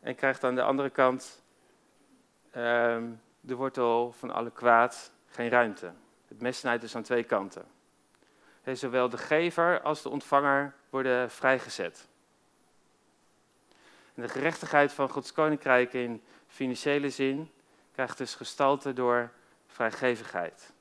En 0.00 0.14
krijgt 0.14 0.44
aan 0.44 0.54
de 0.54 0.62
andere 0.62 0.90
kant 0.90 1.42
uh, 2.48 3.02
de 3.40 3.54
wortel 3.54 4.12
van 4.12 4.30
alle 4.30 4.50
kwaad 4.50 5.12
geen 5.26 5.48
ruimte. 5.48 5.92
Het 6.28 6.40
mes 6.40 6.58
snijdt 6.58 6.82
dus 6.82 6.96
aan 6.96 7.02
twee 7.02 7.24
kanten. 7.24 7.64
zowel 8.72 9.08
de 9.08 9.18
gever 9.18 9.80
als 9.80 10.02
de 10.02 10.08
ontvanger 10.08 10.74
worden 10.90 11.30
vrijgezet. 11.30 12.08
En 14.14 14.22
de 14.22 14.28
gerechtigheid 14.28 14.92
van 14.92 15.08
Gods 15.08 15.32
koninkrijk 15.32 15.92
in 15.92 16.22
financiële 16.46 17.10
zin 17.10 17.50
krijgt 17.92 18.18
dus 18.18 18.34
gestalte 18.34 18.92
door 18.92 19.30
vrijgevigheid. 19.66 20.72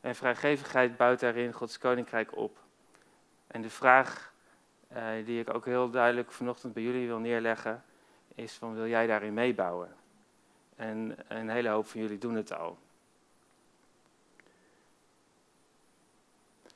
En 0.00 0.14
vrijgevigheid 0.14 0.96
bouwt 0.96 1.20
daarin 1.20 1.52
Gods 1.52 1.78
koninkrijk 1.78 2.36
op. 2.36 2.63
En 3.54 3.62
de 3.62 3.70
vraag 3.70 4.32
eh, 4.88 5.04
die 5.24 5.40
ik 5.40 5.54
ook 5.54 5.64
heel 5.64 5.90
duidelijk 5.90 6.32
vanochtend 6.32 6.72
bij 6.74 6.82
jullie 6.82 7.06
wil 7.06 7.18
neerleggen, 7.18 7.84
is 8.34 8.52
van 8.52 8.74
wil 8.74 8.86
jij 8.86 9.06
daarin 9.06 9.34
meebouwen? 9.34 9.96
En 10.76 11.16
een 11.28 11.48
hele 11.48 11.68
hoop 11.68 11.86
van 11.86 12.00
jullie 12.00 12.18
doen 12.18 12.34
het 12.34 12.52
al. 12.52 12.78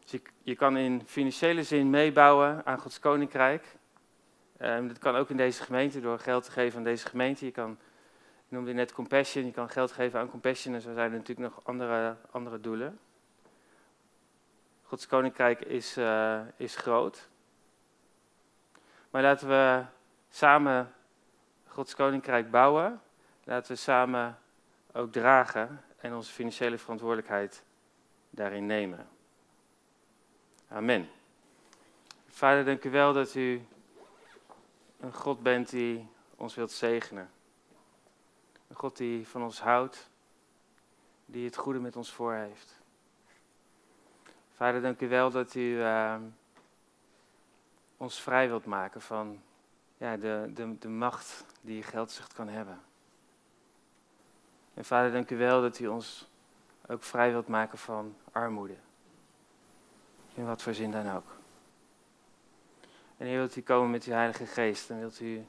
Dus 0.01 0.21
je, 0.43 0.55
kan 0.55 0.77
in 0.77 1.03
financiële 1.07 1.63
zin 1.63 1.91
meebouwen 1.91 2.67
aan 2.67 2.79
Gods 2.79 2.99
koninkrijk. 2.99 3.77
Um, 4.61 4.89
dat 4.89 4.99
kan 4.99 5.17
ook 5.17 5.31
in 5.31 5.37
deze 5.37 5.63
gemeente 5.63 6.01
door 6.01 6.19
geld 6.19 6.45
te 6.45 6.51
geven 6.51 6.79
aan 6.79 6.85
deze 6.85 7.07
gemeente. 7.07 7.45
Je 7.45 7.53
kan, 7.53 7.71
ik 8.47 8.49
noemde 8.49 8.73
net 8.73 8.93
Compassion, 8.93 9.45
je 9.45 9.53
kan 9.53 9.69
geld 9.69 9.93
geven 9.93 10.21
aan 10.21 10.31
Compassion 10.31 10.75
en 10.75 10.81
zo 10.81 10.93
zijn 10.93 11.13
er 11.13 11.19
natuurlijk 11.19 11.55
nog 11.55 11.65
andere, 11.65 12.17
andere 12.31 12.61
doelen. 12.61 12.99
Gods 14.89 15.07
koninkrijk 15.07 15.61
is, 15.61 15.99
uh, 15.99 16.41
is 16.57 16.77
groot. 16.77 17.29
Maar 19.11 19.23
laten 19.23 19.49
we 19.49 19.85
samen 20.31 20.95
Gods 21.67 21.95
koninkrijk 21.95 22.51
bouwen. 22.51 23.01
Laten 23.45 23.73
we 23.73 23.79
samen 23.79 24.39
ook 24.93 25.13
dragen 25.13 25.85
en 25.97 26.15
onze 26.15 26.33
financiële 26.33 26.79
verantwoordelijkheid 26.79 27.65
daarin 28.31 28.67
nemen. 28.67 29.09
Amen. 30.69 31.09
Vader, 32.29 32.65
dank 32.65 32.85
u 32.85 32.91
wel 32.91 33.13
dat 33.13 33.35
u 33.35 33.67
een 35.01 35.15
God 35.15 35.43
bent 35.43 35.71
die 35.71 36.09
ons 36.37 36.55
wilt 36.55 36.73
zegenen. 36.73 37.31
Een 38.69 38.77
God 38.77 38.97
die 38.97 39.29
van 39.29 39.43
ons 39.43 39.61
houdt, 39.61 40.11
die 41.27 41.45
het 41.45 41.57
goede 41.57 41.81
met 41.81 41.97
ons 41.97 42.13
voor 42.13 42.35
heeft. 42.35 42.78
Vader, 44.59 44.83
dank 44.83 45.01
u 45.01 45.09
wel 45.09 45.31
dat 45.31 45.55
u 45.55 45.61
uh, 45.61 46.17
ons 47.97 48.21
vrij 48.21 48.49
wilt 48.49 48.65
maken 48.65 49.01
van 49.01 49.41
ja, 49.97 50.17
de, 50.17 50.51
de, 50.55 50.79
de 50.79 50.89
macht 50.89 51.45
die 51.61 51.83
geldzucht 51.83 52.33
kan 52.33 52.49
hebben. 52.49 52.81
En 54.75 54.85
vader, 54.85 55.13
dank 55.13 55.31
u 55.31 55.37
wel 55.37 55.61
dat 55.61 55.79
u 55.79 55.87
ons 55.87 56.29
ook 56.87 57.03
vrij 57.03 57.31
wilt 57.31 57.49
maken 57.49 57.79
van 57.79 58.17
armoede. 58.33 58.77
In 60.35 60.47
wat 60.47 60.63
voor 60.63 60.75
zin 60.75 60.91
dan 60.91 61.11
ook. 61.11 61.37
En 63.17 63.27
Heer, 63.27 63.39
wilt 63.39 63.57
u 63.57 63.63
komen 63.63 63.91
met 63.91 64.05
uw 64.05 64.13
Heilige 64.13 64.47
Geest 64.47 64.91
en 64.91 64.99
wilt 64.99 65.21
u, 65.21 65.47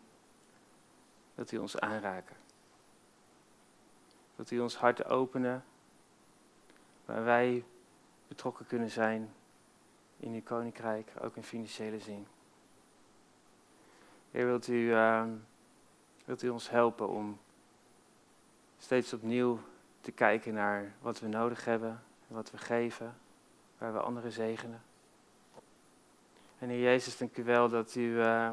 wilt 1.35 1.51
u 1.51 1.57
ons 1.57 1.79
aanraken. 1.79 2.35
Wilt 4.35 4.51
u 4.51 4.59
ons 4.59 4.77
hart 4.77 5.05
openen, 5.05 5.65
waar 7.05 7.23
wij 7.23 7.63
betrokken 8.29 8.65
kunnen 8.65 8.89
zijn 8.89 9.33
in 10.17 10.33
uw 10.33 10.43
koninkrijk, 10.43 11.11
ook 11.21 11.35
in 11.35 11.43
financiële 11.43 11.99
zin. 11.99 12.27
Heer, 14.31 14.45
wilt 14.45 14.67
u, 14.67 14.73
uh, 14.73 15.23
wilt 16.25 16.43
u 16.43 16.49
ons 16.49 16.69
helpen 16.69 17.09
om 17.09 17.39
steeds 18.77 19.13
opnieuw 19.13 19.59
te 20.01 20.11
kijken 20.11 20.53
naar 20.53 20.93
wat 21.01 21.19
we 21.19 21.27
nodig 21.27 21.65
hebben, 21.65 22.03
wat 22.27 22.51
we 22.51 22.57
geven, 22.57 23.17
waar 23.77 23.93
we 23.93 23.99
anderen 23.99 24.31
zegenen. 24.31 24.81
En 26.59 26.69
Heer 26.69 26.81
Jezus, 26.81 27.17
dank 27.17 27.37
u 27.37 27.43
wel 27.43 27.69
dat 27.69 27.95
u 27.95 28.01
uh, 28.01 28.51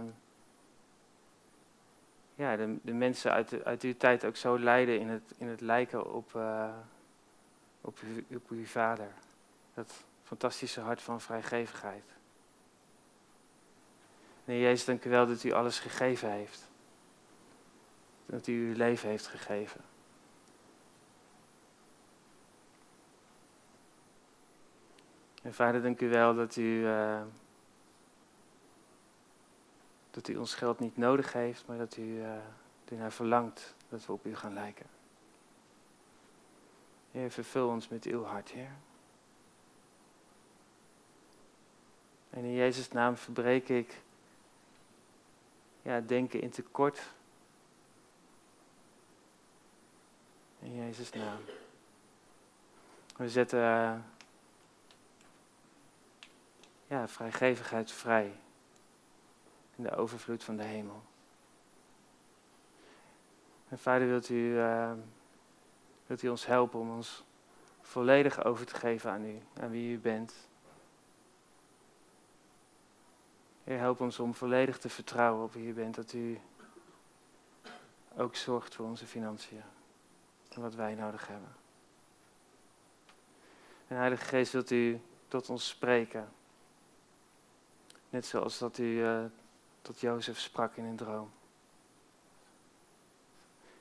ja, 2.35 2.57
de, 2.57 2.77
de, 2.83 2.93
mensen 2.93 3.33
uit, 3.33 3.65
uit 3.65 3.83
uw 3.83 3.97
tijd 3.97 4.25
ook 4.25 4.37
zo 4.37 4.59
leiden 4.59 5.01
in 5.01 5.09
het, 5.09 5.35
in 5.39 5.47
het 5.47 5.61
lijken 5.61 6.13
op, 6.13 6.33
uh, 6.37 6.75
op, 7.81 7.99
op 8.29 8.51
uw 8.51 8.67
vader. 8.67 9.09
Dat 9.77 10.05
fantastische 10.23 10.81
hart 10.81 11.03
van 11.03 11.21
vrijgevigheid. 11.21 12.05
En 14.45 14.53
Heer 14.53 14.61
Jezus, 14.61 14.85
dank 14.85 15.05
u 15.05 15.11
wel 15.11 15.27
dat 15.27 15.43
u 15.43 15.53
alles 15.53 15.79
gegeven 15.79 16.31
heeft. 16.31 16.69
Dat 18.27 18.47
u 18.47 18.69
uw 18.69 18.77
leven 18.77 19.09
heeft 19.09 19.27
gegeven. 19.27 19.81
En 25.43 25.55
vader, 25.55 25.83
dank 25.83 26.01
u 26.01 26.09
wel 26.09 26.35
dat 26.35 26.57
u, 26.57 26.63
uh, 26.63 27.23
dat 30.11 30.29
u 30.29 30.37
ons 30.37 30.55
geld 30.55 30.79
niet 30.79 30.97
nodig 30.97 31.33
heeft, 31.33 31.67
maar 31.67 31.79
dat 31.79 31.97
u 31.97 32.03
uh, 32.03 32.37
ernaar 32.85 33.13
verlangt 33.13 33.75
dat 33.89 34.07
we 34.07 34.13
op 34.13 34.27
u 34.27 34.37
gaan 34.37 34.53
lijken. 34.53 34.87
Heer, 37.11 37.31
vervul 37.31 37.69
ons 37.69 37.89
met 37.89 38.05
uw 38.05 38.25
hart, 38.25 38.51
Heer. 38.51 38.73
En 42.37 42.45
in 42.45 42.53
Jezus' 42.53 42.89
naam 42.89 43.17
verbreek 43.17 43.69
ik 43.69 44.03
ja, 45.83 46.01
denken 46.01 46.41
in 46.41 46.51
tekort. 46.51 47.03
In 50.59 50.75
Jezus' 50.75 51.11
naam. 51.11 51.39
We 53.17 53.29
zetten 53.29 53.59
uh, 53.59 53.95
ja, 56.87 57.09
vrijgevigheid 57.09 57.93
vrij. 57.93 58.41
In 59.77 59.83
de 59.83 59.97
overvloed 59.97 60.45
van 60.45 60.57
de 60.57 60.65
hemel. 60.65 61.03
En 63.69 63.79
vader, 63.79 64.07
wilt 64.07 64.29
u, 64.29 64.35
uh, 64.35 64.93
wilt 66.07 66.23
u 66.23 66.29
ons 66.29 66.47
helpen 66.47 66.81
om 66.81 66.91
ons 66.91 67.25
volledig 67.81 68.45
over 68.45 68.67
te 68.67 68.75
geven 68.75 69.11
aan 69.11 69.25
u, 69.25 69.39
aan 69.61 69.71
wie 69.71 69.93
u 69.93 69.99
bent. 69.99 70.35
Heer, 73.67 73.79
help 73.79 74.01
ons 74.01 74.19
om 74.19 74.35
volledig 74.35 74.79
te 74.79 74.89
vertrouwen 74.89 75.45
op 75.45 75.53
wie 75.53 75.69
u 75.69 75.73
bent, 75.73 75.95
dat 75.95 76.13
u 76.13 76.41
ook 78.17 78.37
zorgt 78.37 78.75
voor 78.75 78.87
onze 78.87 79.07
financiën 79.07 79.63
en 80.49 80.61
wat 80.61 80.75
wij 80.75 80.95
nodig 80.95 81.27
hebben. 81.27 81.55
En 83.87 83.97
Heilige 83.97 84.25
Geest, 84.25 84.53
wilt 84.53 84.71
u 84.71 85.01
tot 85.29 85.51
ons 85.51 85.69
spreken. 85.69 86.29
Net 88.09 88.27
zoals 88.27 88.59
dat 88.59 88.79
u 88.79 88.85
uh, 88.85 89.25
tot 89.83 90.01
Jozef 90.01 90.39
sprak 90.39 90.77
in 90.77 90.85
een 90.85 90.97
droom. 90.97 91.31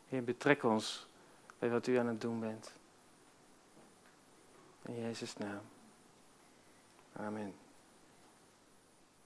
Heer, 0.08 0.24
betrek 0.24 0.64
ons 0.64 1.08
bij 1.60 1.70
wat 1.70 1.88
u 1.88 1.96
aan 1.96 2.08
het 2.08 2.22
doen 2.22 2.40
bent. 2.40 2.74
In 4.82 5.02
Jezus' 5.02 5.38
naam. 5.38 5.62
Amen. 7.14 7.64